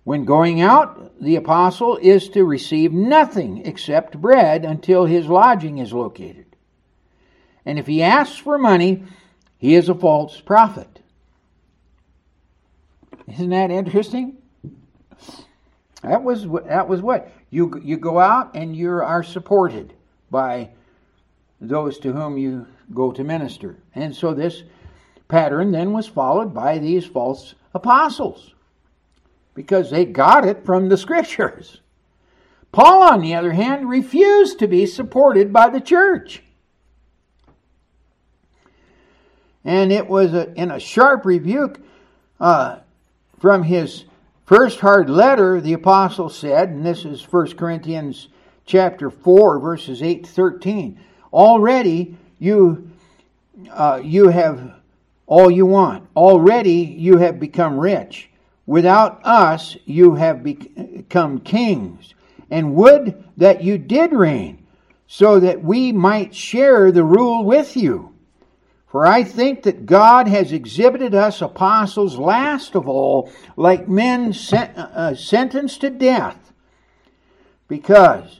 When 0.04 0.24
going 0.24 0.62
out, 0.62 1.20
the 1.20 1.36
apostle 1.36 1.98
is 1.98 2.30
to 2.30 2.46
receive 2.46 2.94
nothing 2.94 3.66
except 3.66 4.22
bread 4.22 4.64
until 4.64 5.06
his 5.06 5.28
lodging 5.28 5.80
is 5.80 5.92
located. 5.92 6.46
And 7.66 7.80
if 7.80 7.88
he 7.88 8.04
asks 8.04 8.38
for 8.38 8.60
money, 8.60 9.04
he 9.58 9.74
is 9.74 9.90
a 9.90 9.96
false 9.96 10.40
prophet. 10.40 10.95
Isn't 13.28 13.50
that 13.50 13.72
interesting? 13.72 14.38
That 16.04 16.24
was 16.24 16.48
that 16.68 16.88
was 16.88 17.02
what 17.02 17.32
you 17.50 17.82
you 17.84 17.98
go 17.98 18.20
out 18.20 18.56
and 18.56 18.76
you 18.76 18.92
are 18.92 19.24
supported 19.24 19.94
by 20.30 20.70
those 21.60 21.98
to 22.00 22.14
whom 22.14 22.38
you 22.38 22.68
go 22.94 23.12
to 23.12 23.24
minister. 23.24 23.78
And 23.96 24.16
so 24.16 24.34
this 24.34 24.64
pattern 25.28 25.72
then 25.72 25.92
was 25.94 26.08
followed 26.08 26.54
by 26.54 26.78
these 26.78 27.06
false 27.06 27.56
apostles 27.74 28.54
because 29.56 29.90
they 29.90 30.06
got 30.06 30.46
it 30.46 30.66
from 30.66 30.90
the 30.90 30.98
scriptures. 30.98 31.82
Paul, 32.72 33.04
on 33.04 33.22
the 33.22 33.36
other 33.36 33.54
hand, 33.54 33.90
refused 33.90 34.60
to 34.60 34.68
be 34.68 34.86
supported 34.86 35.54
by 35.54 35.70
the 35.70 35.80
church. 35.80 36.44
And 39.64 39.92
it 39.92 40.08
was 40.08 40.34
a, 40.34 40.54
in 40.54 40.72
a 40.72 40.80
sharp 40.80 41.26
rebuke 41.26 41.80
uh, 42.40 42.80
from 43.40 43.64
his 43.64 44.06
first 44.46 44.80
hard 44.80 45.10
letter, 45.10 45.60
the 45.60 45.74
apostle 45.74 46.30
said, 46.30 46.70
and 46.70 46.86
this 46.86 47.06
is 47.06 47.24
1 47.24 47.56
Corinthians 47.56 48.28
chapter 48.66 49.10
4, 49.10 49.60
verses 49.60 50.02
8 50.02 50.24
to 50.24 50.30
13, 50.30 51.00
already 51.34 52.18
you, 52.40 52.90
uh, 53.72 54.02
you 54.04 54.30
have 54.30 54.74
all 55.28 55.50
you 55.50 55.66
want. 55.66 56.08
Already 56.16 56.96
you 56.98 57.18
have 57.18 57.40
become 57.40 57.80
rich. 57.80 58.30
Without 58.66 59.22
us, 59.24 59.78
you 59.86 60.16
have 60.16 60.44
become 60.44 61.40
kings, 61.40 62.14
and 62.50 62.74
would 62.76 63.24
that 63.38 63.64
you 63.64 63.78
did 63.78 64.12
reign, 64.12 64.66
so 65.08 65.40
that 65.40 65.64
we 65.64 65.92
might 65.92 66.34
share 66.34 66.92
the 66.92 67.04
rule 67.04 67.44
with 67.44 67.78
you. 67.78 68.15
For 68.88 69.06
I 69.06 69.24
think 69.24 69.64
that 69.64 69.86
God 69.86 70.28
has 70.28 70.52
exhibited 70.52 71.14
us 71.14 71.42
apostles 71.42 72.18
last 72.18 72.76
of 72.76 72.88
all, 72.88 73.32
like 73.58 73.90
men 73.90 74.32
sent, 74.32 74.78
uh, 74.78 75.16
sentenced 75.16 75.82
to 75.82 75.90
death, 75.90 76.54
because 77.68 78.40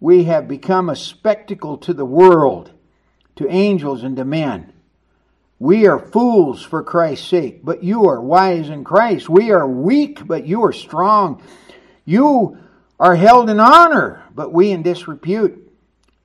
we 0.00 0.24
have 0.24 0.48
become 0.48 0.88
a 0.88 0.96
spectacle 0.96 1.76
to 1.78 1.94
the 1.94 2.04
world, 2.04 2.72
to 3.36 3.48
angels, 3.48 4.02
and 4.02 4.16
to 4.16 4.24
men. 4.24 4.72
We 5.60 5.86
are 5.86 6.00
fools 6.00 6.60
for 6.60 6.82
Christ's 6.82 7.28
sake, 7.28 7.64
but 7.64 7.84
you 7.84 8.08
are 8.08 8.20
wise 8.20 8.68
in 8.68 8.82
Christ. 8.82 9.28
We 9.28 9.52
are 9.52 9.68
weak, 9.68 10.26
but 10.26 10.44
you 10.44 10.64
are 10.64 10.72
strong. 10.72 11.40
You 12.04 12.58
are 12.98 13.14
held 13.14 13.48
in 13.48 13.60
honor, 13.60 14.24
but 14.34 14.52
we 14.52 14.72
in 14.72 14.82
disrepute 14.82 15.72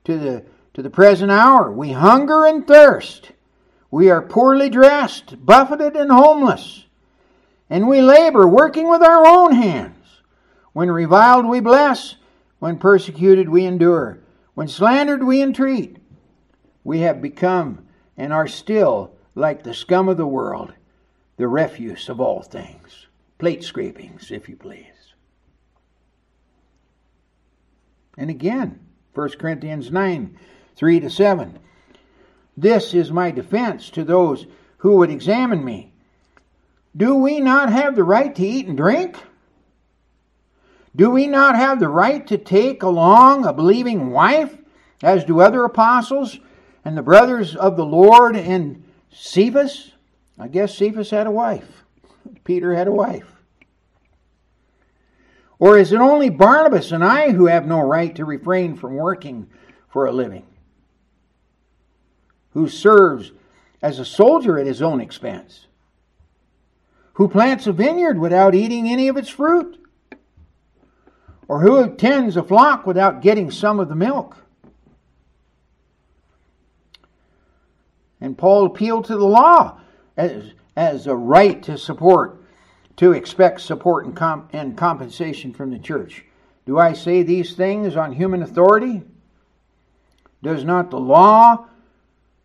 to 0.05 0.17
the, 0.17 0.45
to 0.73 0.81
the 0.81 0.89
present 0.89 1.29
hour. 1.29 1.71
We 1.71 1.91
hunger 1.91 2.47
and 2.47 2.65
thirst. 2.65 3.31
We 3.89 4.09
are 4.09 4.21
poorly 4.21 4.69
dressed, 4.69 5.45
buffeted, 5.45 5.95
and 5.95 6.11
homeless. 6.11 6.85
And 7.69 7.87
we 7.87 8.01
labor, 8.01 8.47
working 8.47 8.89
with 8.89 9.01
our 9.01 9.25
own 9.25 9.53
hands. 9.53 10.21
When 10.73 10.91
reviled, 10.91 11.45
we 11.45 11.59
bless. 11.59 12.15
When 12.59 12.77
persecuted, 12.77 13.49
we 13.49 13.65
endure. 13.65 14.19
When 14.53 14.67
slandered, 14.67 15.23
we 15.23 15.41
entreat. 15.41 15.97
We 16.83 16.99
have 16.99 17.21
become 17.21 17.85
and 18.17 18.33
are 18.33 18.47
still 18.47 19.11
like 19.35 19.63
the 19.63 19.73
scum 19.73 20.09
of 20.09 20.17
the 20.17 20.27
world, 20.27 20.73
the 21.37 21.47
refuse 21.47 22.09
of 22.09 22.19
all 22.19 22.41
things. 22.41 23.07
Plate 23.37 23.63
scrapings, 23.63 24.31
if 24.31 24.49
you 24.49 24.55
please. 24.55 24.85
And 28.17 28.29
again, 28.29 28.79
1 29.13 29.29
Corinthians 29.39 29.91
9 29.91 30.37
3 30.75 30.99
to 30.99 31.09
7. 31.09 31.59
This 32.57 32.95
is 32.95 33.11
my 33.11 33.29
defense 33.29 33.91
to 33.91 34.03
those 34.03 34.47
who 34.79 34.97
would 34.97 35.11
examine 35.11 35.63
me. 35.63 35.93
Do 36.95 37.13
we 37.13 37.39
not 37.39 37.71
have 37.71 37.95
the 37.95 38.03
right 38.03 38.33
to 38.33 38.45
eat 38.45 38.67
and 38.67 38.75
drink? 38.75 39.15
Do 40.95 41.11
we 41.11 41.27
not 41.27 41.55
have 41.55 41.79
the 41.79 41.87
right 41.87 42.25
to 42.25 42.39
take 42.39 42.81
along 42.81 43.45
a 43.45 43.53
believing 43.53 44.09
wife, 44.09 44.57
as 45.03 45.23
do 45.23 45.39
other 45.39 45.63
apostles 45.63 46.39
and 46.83 46.97
the 46.97 47.03
brothers 47.03 47.55
of 47.55 47.77
the 47.77 47.85
Lord 47.85 48.35
and 48.35 48.83
Cephas, 49.11 49.91
I 50.39 50.47
guess 50.47 50.75
Cephas 50.75 51.11
had 51.11 51.27
a 51.27 51.31
wife. 51.31 51.83
Peter 52.43 52.73
had 52.73 52.87
a 52.87 52.91
wife. 52.91 53.31
Or 55.59 55.77
is 55.77 55.91
it 55.91 55.99
only 55.99 56.29
Barnabas 56.29 56.91
and 56.91 57.03
I 57.03 57.31
who 57.31 57.45
have 57.45 57.67
no 57.67 57.81
right 57.81 58.15
to 58.15 58.25
refrain 58.25 58.75
from 58.75 58.95
working 58.95 59.49
for 59.89 60.05
a 60.05 60.11
living? 60.11 60.45
Who 62.57 62.67
serves 62.67 63.33
as 63.83 63.99
a 63.99 64.03
soldier 64.03 64.57
at 64.57 64.65
his 64.65 64.81
own 64.81 64.99
expense? 64.99 65.67
Who 67.13 67.27
plants 67.27 67.67
a 67.67 67.71
vineyard 67.71 68.17
without 68.17 68.55
eating 68.55 68.89
any 68.89 69.09
of 69.09 69.15
its 69.15 69.29
fruit? 69.29 69.77
Or 71.47 71.61
who 71.61 71.95
tends 71.95 72.35
a 72.35 72.41
flock 72.41 72.87
without 72.87 73.21
getting 73.21 73.51
some 73.51 73.79
of 73.79 73.89
the 73.89 73.95
milk? 73.95 74.37
And 78.19 78.35
Paul 78.35 78.65
appealed 78.65 79.05
to 79.05 79.17
the 79.17 79.23
law 79.23 79.77
as, 80.17 80.51
as 80.75 81.05
a 81.05 81.15
right 81.15 81.61
to 81.61 81.77
support, 81.77 82.41
to 82.95 83.11
expect 83.11 83.61
support 83.61 84.07
and, 84.07 84.15
comp- 84.15 84.49
and 84.51 84.75
compensation 84.75 85.53
from 85.53 85.69
the 85.69 85.77
church. 85.77 86.25
Do 86.65 86.79
I 86.79 86.93
say 86.93 87.21
these 87.21 87.53
things 87.53 87.95
on 87.95 88.13
human 88.13 88.41
authority? 88.41 89.03
Does 90.41 90.63
not 90.63 90.89
the 90.89 90.99
law 90.99 91.67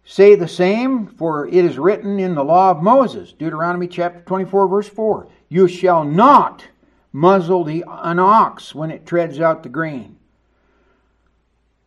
say 0.05 0.34
the 0.34 0.48
same? 0.48 1.07
For 1.07 1.46
it 1.46 1.55
is 1.55 1.78
written 1.78 2.18
in 2.18 2.34
the 2.34 2.44
law 2.44 2.70
of 2.70 2.82
Moses, 2.82 3.32
Deuteronomy 3.32 3.88
chapter 3.88 4.20
24, 4.20 4.68
verse 4.68 4.88
4 4.88 5.28
You 5.48 5.68
shall 5.68 6.05
not 6.05 6.64
muzzle 7.12 7.64
the, 7.64 7.84
an 7.86 8.18
ox 8.18 8.74
when 8.74 8.90
it 8.90 9.07
treads 9.07 9.40
out 9.40 9.62
the 9.62 9.68
grain. 9.68 10.16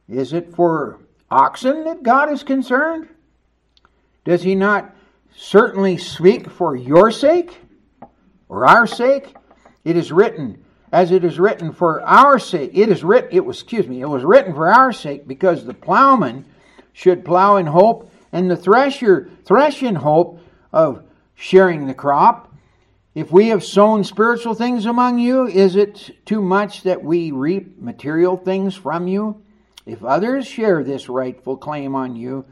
Is 0.07 0.34
it 0.34 0.55
for 0.55 0.99
oxen 1.32 1.84
that 1.86 2.03
God 2.03 2.32
is 2.32 2.43
concerned? 2.43 3.09
Does 4.24 4.43
he 4.43 4.55
not 4.55 4.93
certainly 5.36 5.97
speak 5.97 6.49
for 6.49 6.76
your 6.76 7.11
sake 7.11 7.57
or 8.49 8.68
our 8.68 8.88
sake? 8.88 9.36
It 9.84 9.97
is 9.97 10.11
written, 10.11 10.63
as 10.91 11.11
it 11.11 11.24
is 11.24 11.39
written 11.39 11.72
for 11.72 12.01
our 12.03 12.39
sake. 12.39 12.72
It 12.74 12.89
is 12.89 13.03
written, 13.03 13.30
it 13.32 13.45
was, 13.45 13.61
excuse 13.61 13.88
me, 13.88 14.01
it 14.01 14.09
was 14.09 14.24
written 14.24 14.53
for 14.53 14.72
our 14.72 14.91
sake 14.91 15.28
because 15.28 15.66
the 15.66 15.74
plowman 15.74 16.45
should 16.96 17.26
plow 17.26 17.58
in 17.58 17.66
hope 17.66 18.10
and 18.32 18.50
the 18.50 18.56
thresher 18.56 19.30
thresh 19.43 19.84
in 19.84 19.96
hope 19.96 20.39
of 20.72 21.04
sharing 21.36 21.88
the 21.88 21.93
crop. 21.93 22.56
If 23.14 23.34
we 23.34 23.50
have 23.50 23.66
sown 23.66 24.06
spiritual 24.06 24.54
things 24.54 24.86
among 24.86 25.20
you, 25.20 25.46
is 25.46 25.76
it 25.76 26.26
too 26.26 26.41
much 26.41 26.84
that 26.84 27.04
we 27.04 27.32
reap 27.32 27.82
material 27.82 28.38
things 28.38 28.76
from 28.76 29.10
you? 29.10 29.43
If 29.86 30.06
others 30.06 30.48
share 30.48 30.84
this 30.84 31.10
rightful 31.10 31.58
claim 31.58 31.96
on 31.96 32.16
you, 32.16 32.46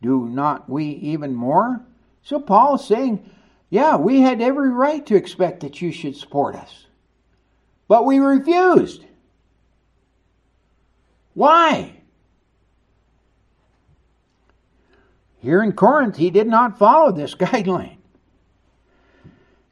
do 0.00 0.28
not 0.28 0.70
we 0.70 0.84
even 0.86 1.34
more? 1.34 1.84
So 2.22 2.38
Paul 2.38 2.76
is 2.76 2.84
saying, 2.84 3.28
yeah, 3.68 3.96
we 3.96 4.20
had 4.20 4.40
every 4.40 4.70
right 4.70 5.04
to 5.06 5.16
expect 5.16 5.60
that 5.60 5.82
you 5.82 5.90
should 5.90 6.16
support 6.16 6.54
us. 6.54 6.86
But 7.88 8.06
we 8.06 8.20
refused. 8.20 9.04
Why? 11.34 12.01
Here 15.42 15.60
in 15.60 15.72
Corinth, 15.72 16.16
he 16.16 16.30
did 16.30 16.46
not 16.46 16.78
follow 16.78 17.10
this 17.10 17.34
guideline. 17.34 17.96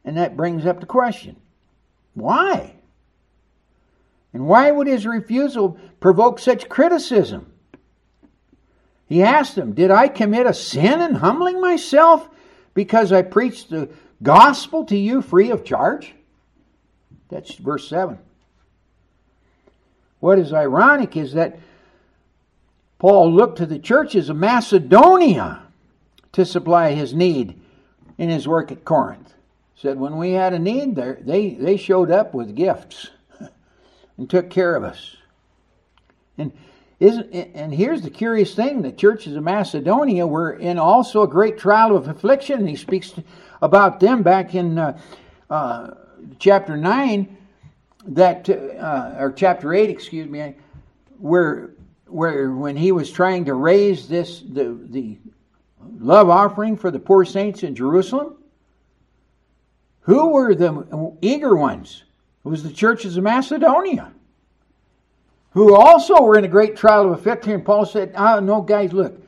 And 0.03 0.17
that 0.17 0.35
brings 0.35 0.65
up 0.65 0.79
the 0.79 0.85
question 0.85 1.37
why? 2.13 2.75
And 4.33 4.47
why 4.47 4.71
would 4.71 4.87
his 4.87 5.05
refusal 5.05 5.77
provoke 5.99 6.39
such 6.39 6.69
criticism? 6.69 7.51
He 9.07 9.23
asked 9.23 9.55
them, 9.55 9.73
Did 9.73 9.91
I 9.91 10.07
commit 10.07 10.45
a 10.45 10.53
sin 10.53 11.01
in 11.01 11.15
humbling 11.15 11.59
myself 11.59 12.29
because 12.73 13.11
I 13.11 13.21
preached 13.21 13.69
the 13.69 13.89
gospel 14.23 14.85
to 14.85 14.97
you 14.97 15.21
free 15.21 15.51
of 15.51 15.63
charge? 15.63 16.13
That's 17.29 17.55
verse 17.55 17.87
7. 17.87 18.17
What 20.19 20.37
is 20.37 20.53
ironic 20.53 21.17
is 21.17 21.33
that 21.33 21.59
Paul 23.01 23.33
looked 23.33 23.57
to 23.57 23.65
the 23.65 23.79
churches 23.79 24.29
of 24.29 24.37
Macedonia 24.37 25.63
to 26.33 26.45
supply 26.45 26.91
his 26.91 27.15
need 27.15 27.59
in 28.19 28.29
his 28.29 28.47
work 28.47 28.71
at 28.71 28.85
Corinth. 28.85 29.33
Said 29.75 29.99
when 29.99 30.17
we 30.17 30.33
had 30.33 30.53
a 30.53 30.59
need 30.59 30.95
there, 30.95 31.17
they, 31.19 31.55
they 31.55 31.77
showed 31.77 32.11
up 32.11 32.35
with 32.35 32.55
gifts 32.55 33.09
and 34.17 34.29
took 34.29 34.51
care 34.51 34.75
of 34.75 34.83
us. 34.83 35.15
And 36.37 36.51
isn't, 36.99 37.33
and 37.33 37.73
here's 37.73 38.03
the 38.03 38.11
curious 38.11 38.53
thing 38.53 38.83
the 38.83 38.91
churches 38.91 39.35
of 39.35 39.41
Macedonia 39.41 40.27
were 40.27 40.53
in 40.53 40.77
also 40.77 41.23
a 41.23 41.27
great 41.27 41.57
trial 41.57 41.97
of 41.97 42.07
affliction. 42.07 42.59
And 42.59 42.69
he 42.69 42.75
speaks 42.75 43.15
about 43.63 43.99
them 43.99 44.21
back 44.21 44.53
in 44.53 44.77
uh, 44.77 45.01
uh, 45.49 45.95
chapter 46.37 46.77
9, 46.77 47.35
that, 48.09 48.47
uh, 48.47 49.15
or 49.17 49.31
chapter 49.31 49.73
8, 49.73 49.89
excuse 49.89 50.29
me, 50.29 50.53
where, 51.17 51.71
where 52.11 52.51
when 52.51 52.75
he 52.75 52.91
was 52.91 53.11
trying 53.11 53.45
to 53.45 53.53
raise 53.53 54.07
this, 54.07 54.41
the, 54.41 54.77
the 54.89 55.17
love 55.99 56.29
offering 56.29 56.77
for 56.77 56.91
the 56.91 56.99
poor 56.99 57.25
saints 57.25 57.63
in 57.63 57.75
Jerusalem, 57.75 58.35
who 60.01 60.29
were 60.29 60.55
the 60.55 61.15
eager 61.21 61.55
ones? 61.55 62.03
It 62.43 62.47
was 62.47 62.63
the 62.63 62.71
churches 62.71 63.17
of 63.17 63.23
Macedonia 63.23 64.11
who 65.51 65.75
also 65.75 66.21
were 66.21 66.37
in 66.37 66.45
a 66.45 66.49
great 66.49 66.75
trial 66.75 67.05
of 67.05 67.19
affliction. 67.19 67.51
And 67.51 67.65
Paul 67.65 67.85
said, 67.85 68.13
oh, 68.15 68.39
No, 68.39 68.61
guys, 68.61 68.93
look, 68.93 69.21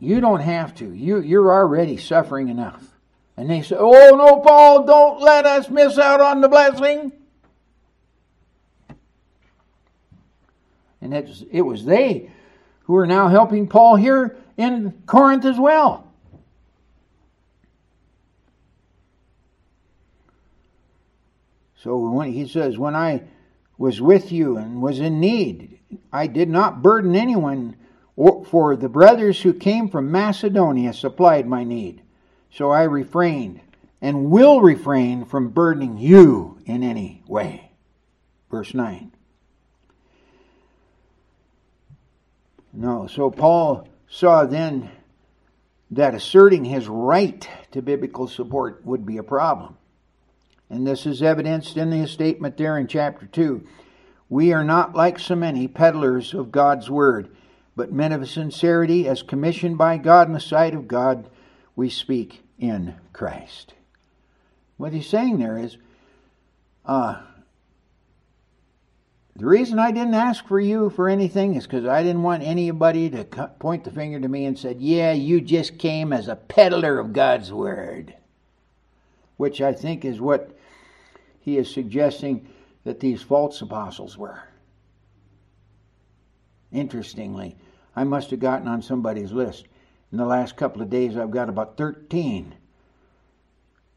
you 0.00 0.20
don't 0.20 0.40
have 0.40 0.74
to. 0.76 0.92
You, 0.92 1.20
you're 1.20 1.52
already 1.52 1.96
suffering 1.96 2.48
enough. 2.48 2.82
And 3.36 3.50
they 3.50 3.62
said, 3.62 3.78
Oh, 3.80 4.16
no, 4.16 4.40
Paul, 4.40 4.84
don't 4.84 5.20
let 5.20 5.46
us 5.46 5.68
miss 5.68 5.98
out 5.98 6.20
on 6.20 6.40
the 6.40 6.48
blessing. 6.48 7.12
And 11.04 11.14
it 11.14 11.62
was, 11.62 11.84
they 11.84 12.30
who 12.80 12.96
are 12.96 13.06
now 13.06 13.28
helping 13.28 13.68
Paul 13.68 13.94
here 13.94 14.36
in 14.56 14.92
Corinth 15.06 15.44
as 15.44 15.58
well. 15.58 16.10
So 21.76 21.96
when 21.98 22.32
he 22.32 22.48
says, 22.48 22.78
When 22.78 22.96
I 22.96 23.22
was 23.78 24.00
with 24.00 24.30
you 24.32 24.56
and 24.56 24.80
was 24.80 25.00
in 25.00 25.20
need. 25.20 25.78
I 26.12 26.26
did 26.26 26.48
not 26.48 26.82
burden 26.82 27.14
anyone, 27.14 27.76
for 28.16 28.76
the 28.76 28.88
brothers 28.88 29.42
who 29.42 29.52
came 29.52 29.88
from 29.88 30.12
Macedonia 30.12 30.92
supplied 30.92 31.46
my 31.46 31.64
need. 31.64 32.02
So 32.50 32.70
I 32.70 32.84
refrained 32.84 33.60
and 34.00 34.30
will 34.30 34.60
refrain 34.60 35.24
from 35.24 35.50
burdening 35.50 35.98
you 35.98 36.58
in 36.66 36.82
any 36.82 37.22
way. 37.26 37.70
Verse 38.50 38.74
9. 38.74 39.10
No, 42.74 43.06
so 43.06 43.30
Paul 43.30 43.88
saw 44.08 44.44
then 44.44 44.90
that 45.92 46.14
asserting 46.14 46.64
his 46.64 46.88
right 46.88 47.48
to 47.70 47.82
biblical 47.82 48.26
support 48.26 48.84
would 48.84 49.06
be 49.06 49.16
a 49.16 49.22
problem. 49.22 49.76
And 50.68 50.84
this 50.84 51.06
is 51.06 51.22
evidenced 51.22 51.76
in 51.76 51.92
his 51.92 52.10
statement 52.10 52.56
there 52.56 52.76
in 52.76 52.88
chapter 52.88 53.26
2. 53.26 53.64
We 54.28 54.52
are 54.52 54.64
not 54.64 54.96
like 54.96 55.20
so 55.20 55.36
many 55.36 55.68
peddlers 55.68 56.34
of 56.34 56.50
God's 56.50 56.90
word, 56.90 57.28
but 57.76 57.92
men 57.92 58.10
of 58.10 58.28
sincerity, 58.28 59.06
as 59.06 59.22
commissioned 59.22 59.78
by 59.78 59.98
God 59.98 60.26
in 60.26 60.32
the 60.32 60.40
sight 60.40 60.74
of 60.74 60.88
God, 60.88 61.28
we 61.76 61.88
speak 61.88 62.42
in 62.58 62.94
Christ. 63.12 63.74
What 64.76 64.92
he's 64.92 65.08
saying 65.08 65.38
there 65.38 65.58
is, 65.58 65.76
uh, 66.84 67.20
the 69.36 69.46
reason 69.46 69.78
I 69.80 69.90
didn't 69.90 70.14
ask 70.14 70.46
for 70.46 70.60
you 70.60 70.90
for 70.90 71.08
anything 71.08 71.56
is 71.56 71.64
because 71.64 71.86
I 71.86 72.02
didn't 72.02 72.22
want 72.22 72.44
anybody 72.44 73.10
to 73.10 73.24
point 73.58 73.82
the 73.84 73.90
finger 73.90 74.20
to 74.20 74.28
me 74.28 74.44
and 74.44 74.56
said, 74.56 74.80
"Yeah, 74.80 75.12
you 75.12 75.40
just 75.40 75.78
came 75.78 76.12
as 76.12 76.28
a 76.28 76.36
peddler 76.36 77.00
of 77.00 77.12
God's 77.12 77.52
word," 77.52 78.14
which 79.36 79.60
I 79.60 79.72
think 79.72 80.04
is 80.04 80.20
what 80.20 80.56
he 81.40 81.58
is 81.58 81.68
suggesting 81.68 82.46
that 82.84 83.00
these 83.00 83.22
false 83.22 83.60
apostles 83.60 84.16
were. 84.16 84.44
Interestingly, 86.70 87.56
I 87.96 88.04
must 88.04 88.30
have 88.30 88.40
gotten 88.40 88.68
on 88.68 88.82
somebody's 88.82 89.32
list. 89.32 89.66
In 90.12 90.18
the 90.18 90.26
last 90.26 90.56
couple 90.56 90.80
of 90.80 90.90
days, 90.90 91.16
I've 91.16 91.30
got 91.30 91.48
about 91.48 91.76
13 91.76 92.54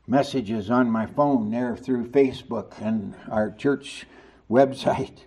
messages 0.08 0.72
on 0.72 0.90
my 0.90 1.06
phone 1.06 1.52
there 1.52 1.76
through 1.76 2.10
Facebook 2.10 2.74
and 2.82 3.14
our 3.30 3.52
church 3.52 4.08
website. 4.50 5.27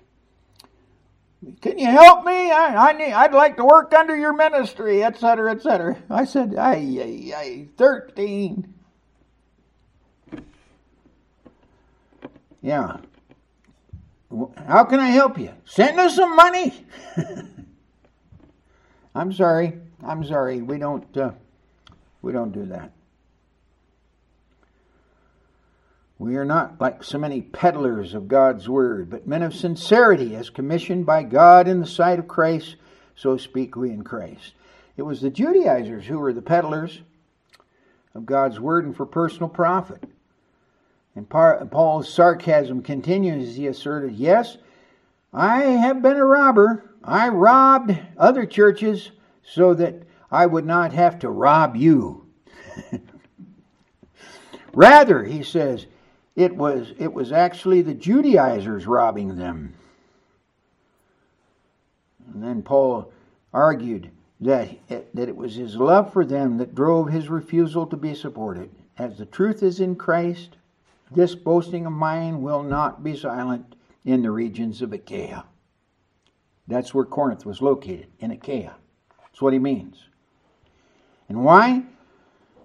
Can 1.63 1.79
you 1.79 1.87
help 1.87 2.25
me? 2.27 2.51
I, 2.51 2.91
I 2.91 2.93
need, 2.93 3.13
I'd 3.13 3.33
like 3.33 3.57
to 3.57 3.65
work 3.65 3.95
under 3.95 4.15
your 4.15 4.35
ministry, 4.35 5.03
etc., 5.03 5.53
etc. 5.53 5.97
I 6.11 6.25
said, 6.25 6.55
I, 6.57 6.75
I, 6.75 7.33
I, 7.35 7.69
13. 7.79 8.75
Yeah. 12.61 12.99
How 14.67 14.85
can 14.85 15.01
I 15.01 15.09
help 15.09 15.39
you? 15.39 15.53
Send 15.65 15.99
us 15.99 16.15
some 16.15 16.37
money. 16.37 16.85
I'm 19.15 19.33
sorry. 19.33 19.79
I'm 20.05 20.25
sorry. 20.25 20.61
We 20.63 20.79
don't. 20.79 21.17
Uh, 21.17 21.33
we 22.23 22.33
don't 22.33 22.53
do 22.53 22.67
that. 22.67 22.93
We 26.21 26.37
are 26.37 26.45
not 26.45 26.79
like 26.79 27.03
so 27.03 27.17
many 27.17 27.41
peddlers 27.41 28.13
of 28.13 28.29
God's 28.29 28.69
word, 28.69 29.09
but 29.09 29.27
men 29.27 29.43
of 29.43 29.55
sincerity, 29.55 30.37
as 30.37 30.51
commissioned 30.51 31.07
by 31.07 31.23
God 31.23 31.67
in 31.67 31.81
the 31.81 31.87
sight 31.87 32.19
of 32.19 32.29
Christ. 32.29 32.77
So 33.17 33.39
speak 33.39 33.75
we 33.75 33.89
in 33.89 34.05
Christ. 34.05 34.53
It 34.99 35.03
was 35.03 35.23
the 35.23 35.31
Judaizers 35.31 36.05
who 36.05 36.19
were 36.19 36.35
the 36.35 36.43
peddlers 36.43 37.01
of 38.15 38.27
God's 38.27 38.61
word 38.61 38.85
and 38.85 38.95
for 38.95 39.07
personal 39.07 39.49
profit. 39.49 40.05
And 41.17 41.27
Paul's 41.27 42.13
sarcasm 42.13 42.83
continues 42.83 43.49
as 43.49 43.57
he 43.57 43.67
asserted, 43.67 44.13
Yes, 44.13 44.59
I 45.33 45.63
have 45.63 46.03
been 46.03 46.19
a 46.19 46.25
robber. 46.27 46.85
I 47.03 47.29
robbed 47.29 47.99
other 48.19 48.45
churches 48.45 49.11
so 49.43 49.73
that 49.73 50.03
I 50.31 50.45
would 50.45 50.67
not 50.67 50.93
have 50.93 51.21
to 51.21 51.31
rob 51.31 51.77
you. 51.77 52.27
Rather, 54.75 55.25
he 55.25 55.43
says, 55.43 55.87
it 56.41 56.57
was, 56.57 56.95
it 56.99 57.13
was 57.13 57.33
actually 57.33 57.83
the 57.83 57.93
Judaizers 57.93 58.87
robbing 58.87 59.37
them. 59.37 59.75
And 62.33 62.43
then 62.43 62.63
Paul 62.63 63.13
argued 63.53 64.11
that, 64.41 64.71
that 64.89 65.29
it 65.29 65.37
was 65.37 65.55
his 65.55 65.77
love 65.77 66.15
for 66.15 66.25
them 66.25 66.57
that 66.57 66.75
drove 66.75 67.11
his 67.11 67.29
refusal 67.29 67.87
to 67.89 67.97
be 67.97 68.15
supported. 68.15 68.71
As 68.97 69.19
the 69.19 69.27
truth 69.27 69.63
is 69.63 69.81
in 69.81 69.97
Christ, 69.97 70.57
this 71.11 71.35
boasting 71.35 71.85
of 71.85 71.93
mine 71.93 72.41
will 72.41 72.63
not 72.63 73.05
be 73.05 73.15
silent 73.15 73.75
in 74.07 74.23
the 74.23 74.31
regions 74.31 74.81
of 74.81 74.95
Achaia. 74.95 75.45
That's 76.69 76.95
where 76.95 77.05
Corinth 77.05 77.45
was 77.45 77.61
located, 77.61 78.07
in 78.21 78.31
Achaia. 78.31 78.77
That's 79.21 79.43
what 79.43 79.53
he 79.53 79.59
means. 79.59 80.07
And 81.29 81.45
why? 81.45 81.83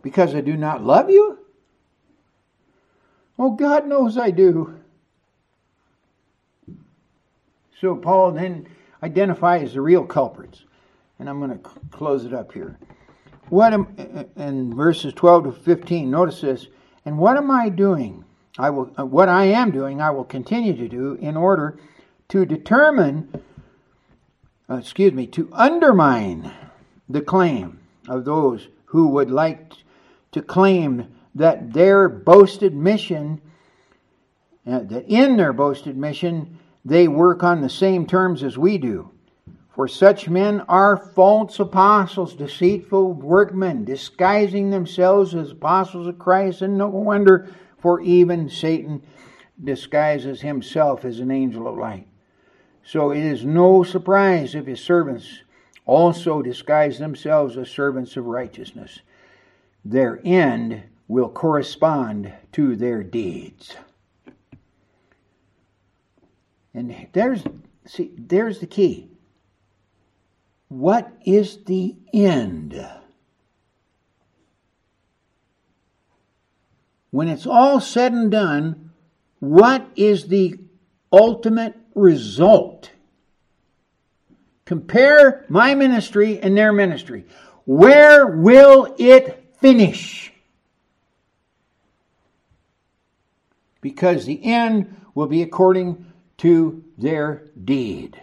Because 0.02 0.34
I 0.34 0.40
do 0.40 0.56
not 0.56 0.82
love 0.82 1.10
you? 1.10 1.35
Oh, 3.38 3.52
God 3.52 3.88
knows 3.88 4.18
I 4.18 4.32
do. 4.32 4.80
So 7.80 7.96
Paul 7.96 8.32
then 8.32 8.68
identifies 9.04 9.74
the 9.74 9.82
real 9.82 10.06
culprits. 10.06 10.64
And 11.20 11.30
I'm 11.30 11.40
going 11.40 11.58
to 11.58 11.70
close 11.92 12.26
it 12.26 12.34
up 12.34 12.52
here. 12.52 12.78
What 13.50 13.74
am, 13.74 13.96
in 14.36 14.76
verses 14.76 15.14
12 15.14 15.44
to 15.44 15.52
15, 15.52 16.10
notice 16.10 16.42
this. 16.42 16.68
And 17.06 17.18
what 17.18 17.38
am 17.38 17.52
I 17.52 17.70
doing? 17.70 18.26
I 18.58 18.70
will, 18.70 18.86
what 18.86 19.30
I 19.30 19.46
am 19.46 19.72
doing, 19.72 20.02
I 20.02 20.12
will 20.12 20.24
continue 20.24 20.76
to 20.76 20.88
do 20.88 21.14
in 21.14 21.38
order 21.38 21.78
to 22.30 22.46
determine, 22.46 23.44
uh, 24.70 24.76
excuse 24.76 25.14
me, 25.14 25.28
to 25.28 25.50
undermine 25.52 26.52
the 27.08 27.22
claim 27.22 27.80
of 28.08 28.26
those 28.26 28.68
who 28.86 29.10
would 29.10 29.30
like 29.30 29.74
to 30.32 30.42
claim 30.42 31.08
that 31.36 31.74
their 31.74 32.08
boasted 32.08 32.74
mission, 32.74 33.42
uh, 34.66 34.80
that 34.80 35.06
in 35.08 35.38
their 35.38 35.54
boasted 35.54 35.98
mission, 35.98 36.58
they 36.84 37.08
work 37.08 37.44
on 37.44 37.62
the 37.62 37.70
same 37.70 38.08
terms 38.08 38.42
as 38.44 38.58
we 38.58 38.78
do. 38.78 39.12
For 39.74 39.90
such 39.90 40.30
men 40.30 40.62
are 40.70 40.96
false 40.96 41.60
apostles, 41.60 42.34
deceitful 42.34 43.12
workmen, 43.12 43.84
disguising 43.84 44.70
themselves 44.70 45.36
as 45.36 45.52
apostles 45.52 46.08
of 46.08 46.18
Christ, 46.18 46.62
and 46.62 46.78
no 46.78 46.88
wonder, 46.88 47.50
for 47.80 48.00
even 48.00 48.50
Satan 48.50 49.04
disguises 49.62 50.40
himself 50.40 51.04
as 51.04 51.20
an 51.20 51.30
angel 51.30 51.68
of 51.68 51.78
light. 51.78 52.08
So 52.84 53.12
it 53.12 53.24
is 53.24 53.44
no 53.44 53.84
surprise 53.84 54.56
if 54.56 54.66
his 54.66 54.80
servants 54.80 55.42
also 55.86 56.42
disguise 56.42 56.98
themselves 56.98 57.58
as 57.58 57.70
servants 57.70 58.16
of 58.16 58.26
righteousness. 58.26 59.00
Their 59.84 60.22
end 60.24 60.84
will 61.08 61.30
correspond 61.30 62.34
to 62.52 62.76
their 62.76 63.04
deeds. 63.04 63.76
And 66.74 67.08
there's 67.14 67.44
see 67.86 68.12
there's 68.18 68.60
the 68.60 68.68
key. 68.68 69.10
What 70.68 71.12
is 71.26 71.64
the 71.66 71.96
end? 72.14 72.86
When 77.12 77.30
it's 77.30 77.46
all 77.46 77.80
said 77.80 78.12
and 78.12 78.30
done, 78.30 78.92
what 79.40 79.88
is 79.96 80.28
the 80.28 80.60
ultimate 81.14 81.76
result? 81.94 82.92
Compare 84.66 85.46
my 85.48 85.76
ministry 85.76 86.40
and 86.40 86.58
their 86.58 86.74
ministry. 86.74 87.26
Where 87.66 88.28
will 88.28 88.96
it 88.98 89.54
finish? 89.62 90.34
Because 93.86 94.26
the 94.26 94.44
end 94.44 95.00
will 95.14 95.28
be 95.28 95.44
according 95.44 96.12
to 96.38 96.84
their 96.98 97.44
deed. 97.64 98.20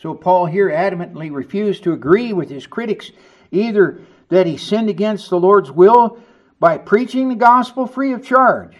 So 0.00 0.12
Paul 0.12 0.46
here 0.46 0.68
adamantly 0.68 1.32
refused 1.32 1.84
to 1.84 1.92
agree 1.92 2.32
with 2.32 2.50
his 2.50 2.66
critics 2.66 3.12
either 3.52 4.00
that 4.28 4.48
he 4.48 4.56
sinned 4.56 4.88
against 4.88 5.30
the 5.30 5.38
Lord's 5.38 5.70
will 5.70 6.18
by 6.58 6.76
preaching 6.76 7.28
the 7.28 7.36
gospel 7.36 7.86
free 7.86 8.12
of 8.12 8.26
charge, 8.26 8.74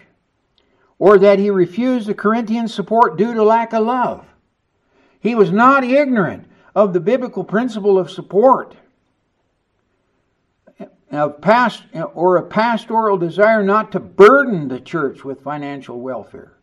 or 0.99 1.17
that 1.17 1.39
he 1.39 1.49
refused 1.49 2.09
the 2.09 2.13
Corinthian 2.13 2.67
support 2.67 3.17
due 3.17 3.33
to 3.33 3.43
lack 3.43 3.71
of 3.71 3.85
love. 3.85 4.25
He 5.21 5.35
was 5.35 5.53
not 5.53 5.85
ignorant 5.85 6.49
of 6.75 6.91
the 6.91 6.99
biblical 6.99 7.45
principle 7.45 7.97
of 7.97 8.11
support 8.11 8.75
of 11.11 11.41
past 11.41 11.83
or 12.13 12.37
a 12.37 12.43
pastoral 12.43 13.17
desire 13.17 13.63
not 13.63 13.91
to 13.91 13.99
burden 13.99 14.67
the 14.67 14.79
church 14.79 15.23
with 15.23 15.41
financial 15.41 15.99
welfare. 15.99 16.57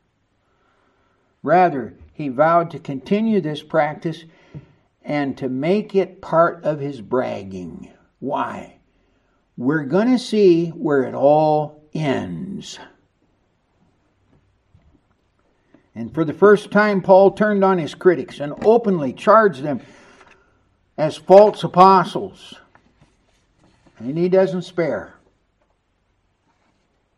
Rather, 1.42 1.94
he 2.12 2.28
vowed 2.28 2.70
to 2.70 2.78
continue 2.78 3.40
this 3.40 3.62
practice 3.62 4.24
and 5.04 5.36
to 5.38 5.48
make 5.48 5.94
it 5.94 6.20
part 6.20 6.62
of 6.64 6.78
his 6.78 7.00
bragging. 7.00 7.90
Why? 8.20 8.76
We're 9.56 9.84
going 9.84 10.10
to 10.10 10.18
see 10.18 10.68
where 10.68 11.02
it 11.02 11.14
all 11.14 11.82
ends. 11.92 12.78
And 15.94 16.14
for 16.14 16.24
the 16.24 16.32
first 16.32 16.70
time, 16.70 17.02
Paul 17.02 17.32
turned 17.32 17.64
on 17.64 17.78
his 17.78 17.94
critics 17.94 18.40
and 18.40 18.54
openly 18.64 19.12
charged 19.12 19.62
them 19.62 19.80
as 20.96 21.16
false 21.16 21.64
apostles. 21.64 22.54
And 24.02 24.18
he 24.18 24.28
doesn't 24.28 24.62
spare. 24.62 25.14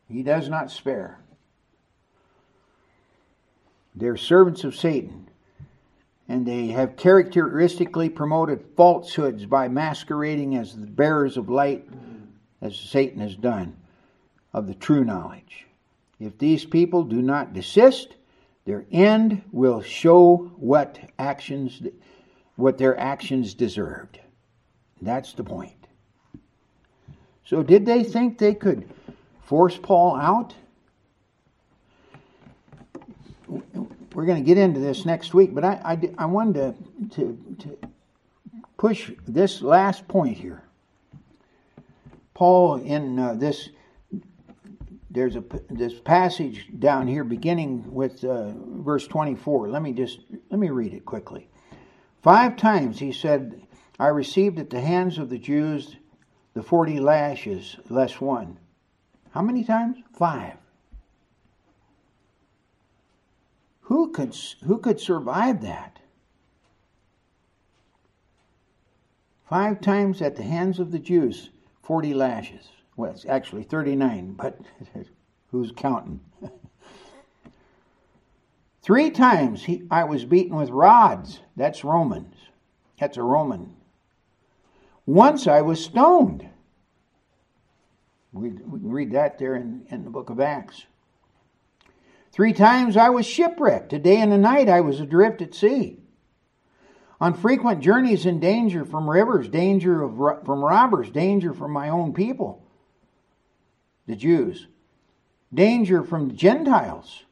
He 0.08 0.22
does 0.22 0.48
not 0.48 0.70
spare. 0.70 1.18
They're 3.94 4.16
servants 4.16 4.64
of 4.64 4.76
Satan 4.76 5.24
and 6.28 6.46
they 6.46 6.68
have 6.68 6.96
characteristically 6.96 8.08
promoted 8.08 8.64
falsehoods 8.76 9.44
by 9.46 9.68
masquerading 9.68 10.56
as 10.56 10.74
the 10.74 10.86
bearers 10.86 11.36
of 11.36 11.50
light, 11.50 11.86
as 12.62 12.76
Satan 12.76 13.20
has 13.20 13.36
done, 13.36 13.76
of 14.52 14.66
the 14.66 14.74
true 14.74 15.04
knowledge. 15.04 15.66
If 16.18 16.38
these 16.38 16.64
people 16.64 17.04
do 17.04 17.20
not 17.20 17.52
desist, 17.52 18.16
their 18.64 18.86
end 18.90 19.42
will 19.52 19.82
show 19.82 20.50
what 20.56 20.98
actions, 21.18 21.82
what 22.56 22.78
their 22.78 22.98
actions 22.98 23.52
deserved. 23.52 24.20
That's 25.02 25.34
the 25.34 25.44
point. 25.44 25.83
So, 27.44 27.62
did 27.62 27.86
they 27.86 28.02
think 28.04 28.38
they 28.38 28.54
could 28.54 28.88
force 29.42 29.76
Paul 29.76 30.16
out? 30.16 30.54
we're 34.14 34.24
going 34.24 34.42
to 34.42 34.46
get 34.46 34.58
into 34.58 34.80
this 34.80 35.04
next 35.04 35.34
week, 35.34 35.54
but 35.54 35.64
I, 35.64 35.80
I, 35.84 36.10
I 36.18 36.26
wanted 36.26 36.76
to, 37.10 37.16
to, 37.16 37.56
to 37.58 37.78
push 38.76 39.10
this 39.26 39.60
last 39.60 40.06
point 40.08 40.36
here. 40.36 40.62
Paul, 42.32 42.76
in 42.76 43.18
uh, 43.18 43.34
this, 43.34 43.70
there's 45.10 45.36
a 45.36 45.44
this 45.70 45.94
passage 46.00 46.66
down 46.78 47.06
here 47.06 47.22
beginning 47.22 47.92
with 47.92 48.24
uh, 48.24 48.52
verse 48.56 49.06
24. 49.06 49.68
Let 49.68 49.82
me 49.82 49.92
just 49.92 50.20
let 50.50 50.58
me 50.58 50.70
read 50.70 50.94
it 50.94 51.04
quickly. 51.04 51.48
Five 52.22 52.56
times 52.56 52.98
he 52.98 53.12
said, 53.12 53.62
"I 54.00 54.08
received 54.08 54.58
at 54.58 54.70
the 54.70 54.80
hands 54.80 55.18
of 55.18 55.30
the 55.30 55.38
Jews 55.38 55.94
the 56.54 56.62
forty 56.62 56.98
lashes 56.98 57.76
less 57.90 58.20
one." 58.20 58.58
How 59.34 59.42
many 59.42 59.64
times? 59.64 59.98
Five. 60.16 60.54
Who 63.80 64.12
could, 64.12 64.34
who 64.64 64.78
could 64.78 65.00
survive 65.00 65.60
that? 65.62 65.98
Five 69.48 69.80
times 69.80 70.22
at 70.22 70.36
the 70.36 70.44
hands 70.44 70.78
of 70.78 70.90
the 70.90 70.98
Jews, 70.98 71.50
40 71.82 72.14
lashes. 72.14 72.68
Well, 72.96 73.10
it's 73.10 73.26
actually 73.26 73.64
39, 73.64 74.34
but 74.34 74.58
who's 75.50 75.72
counting? 75.76 76.20
Three 78.82 79.10
times 79.10 79.64
he, 79.64 79.82
I 79.90 80.04
was 80.04 80.24
beaten 80.24 80.56
with 80.56 80.70
rods. 80.70 81.40
That's 81.56 81.84
Romans. 81.84 82.36
That's 82.98 83.16
a 83.16 83.22
Roman. 83.22 83.74
Once 85.06 85.46
I 85.46 85.60
was 85.60 85.84
stoned. 85.84 86.48
We, 88.32 88.50
we 88.50 88.80
can 88.80 88.90
read 88.90 89.12
that 89.12 89.38
there 89.38 89.54
in, 89.54 89.86
in 89.90 90.04
the 90.04 90.10
book 90.10 90.30
of 90.30 90.40
Acts. 90.40 90.86
Three 92.32 92.52
times 92.52 92.96
I 92.96 93.10
was 93.10 93.26
shipwrecked. 93.26 93.92
A 93.92 93.98
day 93.98 94.16
and 94.16 94.32
a 94.32 94.38
night 94.38 94.68
I 94.68 94.80
was 94.80 94.98
adrift 94.98 95.40
at 95.40 95.54
sea. 95.54 95.98
On 97.20 97.32
frequent 97.32 97.80
journeys 97.80 98.26
in 98.26 98.40
danger 98.40 98.84
from 98.84 99.08
rivers, 99.08 99.48
danger 99.48 100.02
of, 100.02 100.44
from 100.44 100.64
robbers, 100.64 101.10
danger 101.10 101.54
from 101.54 101.70
my 101.70 101.88
own 101.88 102.12
people, 102.12 102.66
the 104.06 104.16
Jews, 104.16 104.66
danger 105.52 106.02
from 106.02 106.28
the 106.28 106.34
Gentiles, 106.34 107.24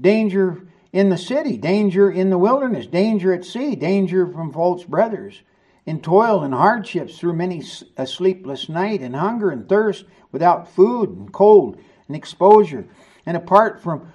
danger 0.00 0.68
in 0.92 1.08
the 1.08 1.18
city, 1.18 1.56
danger 1.56 2.10
in 2.10 2.30
the 2.30 2.38
wilderness, 2.38 2.86
danger 2.86 3.34
at 3.34 3.44
sea, 3.44 3.74
danger 3.74 4.28
from 4.28 4.52
false 4.52 4.84
brothers, 4.84 5.42
in 5.86 6.00
toil 6.00 6.42
and 6.42 6.54
hardships 6.54 7.18
through 7.18 7.34
many 7.34 7.62
a 7.96 8.06
sleepless 8.06 8.68
night 8.68 9.00
and 9.00 9.14
hunger 9.14 9.50
and 9.50 9.68
thirst 9.68 10.04
without 10.32 10.68
food 10.68 11.10
and 11.10 11.32
cold 11.32 11.78
and 12.08 12.16
exposure. 12.16 12.86
And 13.26 13.36
apart 13.36 13.82
from 13.82 14.12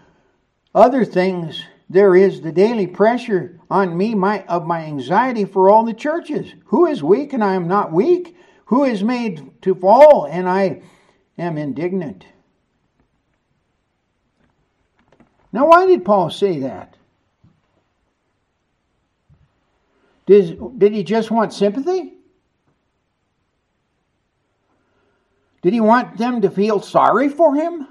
other 0.74 1.06
things, 1.06 1.64
there 1.90 2.16
is 2.16 2.42
the 2.42 2.52
daily 2.52 2.88
pressure 2.88 3.60
on 3.70 3.98
me 3.98 4.14
my, 4.14 4.44
of 4.44 4.66
my 4.66 4.86
anxiety 4.86 5.46
for 5.46 5.70
all 5.70 5.84
the 5.84 5.94
churches. 5.94 6.54
Who 6.66 6.86
is 6.86 7.04
weak 7.04 7.34
and 7.34 7.44
I 7.44 7.56
am 7.56 7.68
not 7.68 7.92
weak? 7.92 8.36
Who 8.66 8.84
is 8.84 9.04
made 9.04 9.62
to 9.64 9.74
fall 9.74 10.28
and 10.30 10.48
I 10.48 10.84
am 11.38 11.58
indignant? 11.58 12.26
Now, 15.52 15.68
why 15.68 15.88
did 15.88 16.06
Paul 16.06 16.30
say 16.30 16.60
that? 16.60 16.96
Did, 20.30 20.78
did 20.78 20.94
he 20.94 21.04
just 21.04 21.32
want 21.32 21.54
sympathy? 21.54 22.14
Did 25.64 25.74
he 25.74 25.80
want 25.80 26.20
them 26.20 26.42
to 26.42 26.52
feel 26.52 26.84
sorry 26.84 27.30
for 27.30 27.56
him? 27.56 27.88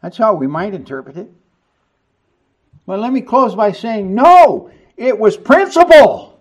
That's 0.00 0.16
how 0.16 0.32
we 0.32 0.46
might 0.46 0.72
interpret 0.72 1.18
it. 1.18 1.30
But 2.86 3.00
let 3.00 3.12
me 3.12 3.20
close 3.20 3.54
by 3.54 3.72
saying 3.72 4.14
no, 4.14 4.70
it 4.96 5.18
was 5.18 5.36
principle. 5.36 6.40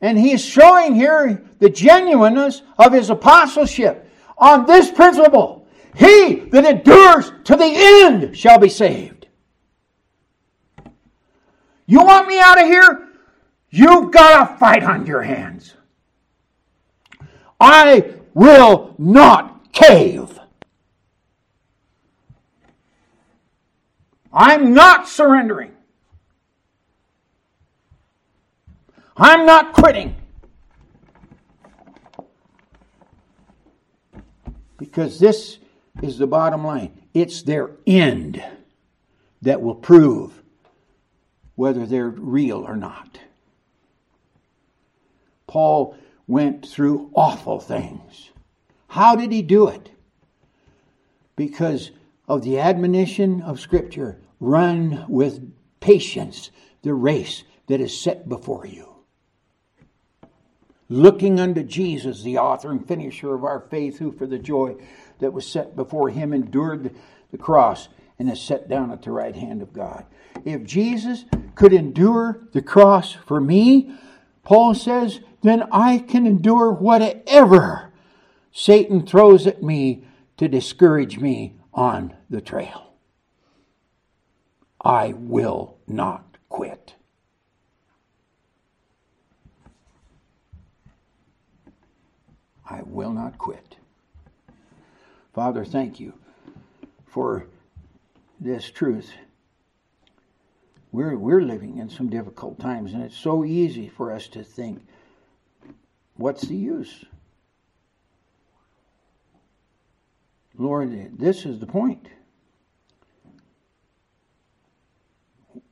And 0.00 0.18
he 0.18 0.32
is 0.32 0.42
showing 0.42 0.94
here 0.94 1.44
the 1.58 1.68
genuineness 1.68 2.62
of 2.78 2.94
his 2.94 3.10
apostleship 3.10 4.10
on 4.38 4.64
this 4.64 4.90
principle. 4.90 5.66
He 5.94 6.36
that 6.36 6.64
endures 6.64 7.32
to 7.44 7.54
the 7.54 7.70
end 7.70 8.34
shall 8.34 8.58
be 8.58 8.70
saved. 8.70 9.13
You 11.86 12.02
want 12.02 12.28
me 12.28 12.40
out 12.40 12.60
of 12.60 12.66
here? 12.66 13.08
You've 13.70 14.10
got 14.12 14.50
a 14.50 14.56
fight 14.56 14.82
on 14.82 15.06
your 15.06 15.22
hands. 15.22 15.74
I 17.60 18.14
will 18.32 18.94
not 18.98 19.72
cave. 19.72 20.38
I'm 24.32 24.74
not 24.74 25.08
surrendering. 25.08 25.72
I'm 29.16 29.46
not 29.46 29.72
quitting. 29.72 30.16
Because 34.76 35.20
this 35.20 35.58
is 36.02 36.18
the 36.18 36.26
bottom 36.26 36.64
line. 36.64 36.92
It's 37.12 37.42
their 37.42 37.70
end 37.86 38.42
that 39.42 39.62
will 39.62 39.76
prove 39.76 40.43
whether 41.54 41.86
they're 41.86 42.08
real 42.08 42.58
or 42.58 42.76
not. 42.76 43.20
Paul 45.46 45.96
went 46.26 46.66
through 46.66 47.10
awful 47.14 47.60
things. 47.60 48.30
How 48.88 49.14
did 49.16 49.30
he 49.32 49.42
do 49.42 49.68
it? 49.68 49.90
Because 51.36 51.90
of 52.26 52.42
the 52.42 52.58
admonition 52.58 53.42
of 53.42 53.60
Scripture 53.60 54.20
run 54.40 55.04
with 55.08 55.52
patience 55.80 56.50
the 56.82 56.94
race 56.94 57.44
that 57.66 57.80
is 57.80 57.98
set 57.98 58.28
before 58.28 58.66
you. 58.66 58.94
Looking 60.88 61.40
unto 61.40 61.62
Jesus, 61.62 62.22
the 62.22 62.38
author 62.38 62.70
and 62.70 62.86
finisher 62.86 63.34
of 63.34 63.44
our 63.44 63.60
faith, 63.60 63.98
who 63.98 64.12
for 64.12 64.26
the 64.26 64.38
joy 64.38 64.76
that 65.18 65.32
was 65.32 65.46
set 65.46 65.74
before 65.74 66.10
him 66.10 66.32
endured 66.32 66.94
the 67.30 67.38
cross 67.38 67.88
and 68.18 68.30
is 68.30 68.40
set 68.40 68.68
down 68.68 68.90
at 68.90 69.02
the 69.02 69.10
right 69.10 69.34
hand 69.34 69.62
of 69.62 69.72
God. 69.72 70.04
If 70.44 70.64
Jesus 70.64 71.24
could 71.54 71.72
endure 71.72 72.48
the 72.52 72.62
cross 72.62 73.12
for 73.12 73.40
me, 73.40 73.94
Paul 74.42 74.74
says, 74.74 75.20
then 75.42 75.64
I 75.70 75.98
can 75.98 76.26
endure 76.26 76.72
whatever 76.72 77.92
Satan 78.52 79.06
throws 79.06 79.46
at 79.46 79.62
me 79.62 80.04
to 80.36 80.48
discourage 80.48 81.18
me 81.18 81.56
on 81.72 82.14
the 82.30 82.40
trail. 82.40 82.94
I 84.80 85.14
will 85.16 85.78
not 85.86 86.36
quit. 86.48 86.94
I 92.68 92.82
will 92.84 93.12
not 93.12 93.38
quit. 93.38 93.76
Father, 95.34 95.64
thank 95.64 96.00
you 96.00 96.14
for 97.06 97.46
this 98.40 98.70
truth. 98.70 99.12
We're, 100.94 101.18
we're 101.18 101.42
living 101.42 101.78
in 101.78 101.88
some 101.88 102.08
difficult 102.08 102.60
times, 102.60 102.92
and 102.92 103.02
it's 103.02 103.16
so 103.16 103.44
easy 103.44 103.88
for 103.88 104.12
us 104.12 104.28
to 104.28 104.44
think, 104.44 104.86
what's 106.14 106.42
the 106.42 106.54
use? 106.54 107.04
Lord, 110.56 111.18
this 111.18 111.46
is 111.46 111.58
the 111.58 111.66
point. 111.66 112.06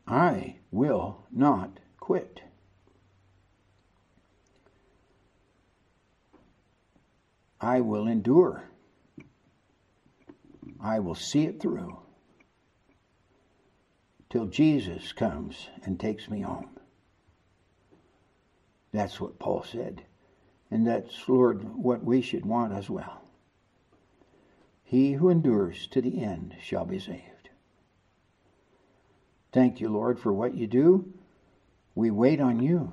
I 0.08 0.56
will 0.72 1.24
not 1.30 1.78
quit. 2.00 2.40
I 7.60 7.80
will 7.80 8.08
endure. 8.08 8.64
I 10.80 10.98
will 10.98 11.14
see 11.14 11.44
it 11.44 11.60
through 11.60 12.01
till 14.32 14.46
Jesus 14.46 15.12
comes 15.12 15.68
and 15.84 16.00
takes 16.00 16.30
me 16.30 16.40
home. 16.40 16.70
That's 18.90 19.20
what 19.20 19.38
Paul 19.38 19.62
said. 19.62 20.04
And 20.70 20.86
that's, 20.86 21.28
Lord, 21.28 21.62
what 21.76 22.02
we 22.02 22.22
should 22.22 22.46
want 22.46 22.72
as 22.72 22.88
well. 22.88 23.20
He 24.84 25.12
who 25.12 25.28
endures 25.28 25.86
to 25.88 26.00
the 26.00 26.22
end 26.22 26.56
shall 26.62 26.86
be 26.86 26.98
saved. 26.98 27.50
Thank 29.52 29.82
you, 29.82 29.90
Lord, 29.90 30.18
for 30.18 30.32
what 30.32 30.54
you 30.54 30.66
do. 30.66 31.12
We 31.94 32.10
wait 32.10 32.40
on 32.40 32.58
you. 32.58 32.90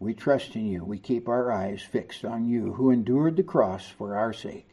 We 0.00 0.12
trust 0.12 0.56
in 0.56 0.66
you. 0.66 0.84
We 0.84 0.98
keep 0.98 1.28
our 1.28 1.52
eyes 1.52 1.82
fixed 1.82 2.24
on 2.24 2.48
you 2.48 2.72
who 2.72 2.90
endured 2.90 3.36
the 3.36 3.44
cross 3.44 3.86
for 3.86 4.16
our 4.16 4.32
sake. 4.32 4.70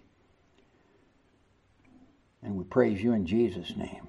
And 2.42 2.56
we 2.56 2.64
praise 2.64 3.04
you 3.04 3.14
in 3.14 3.28
Jesus' 3.28 3.78
name. 3.78 4.08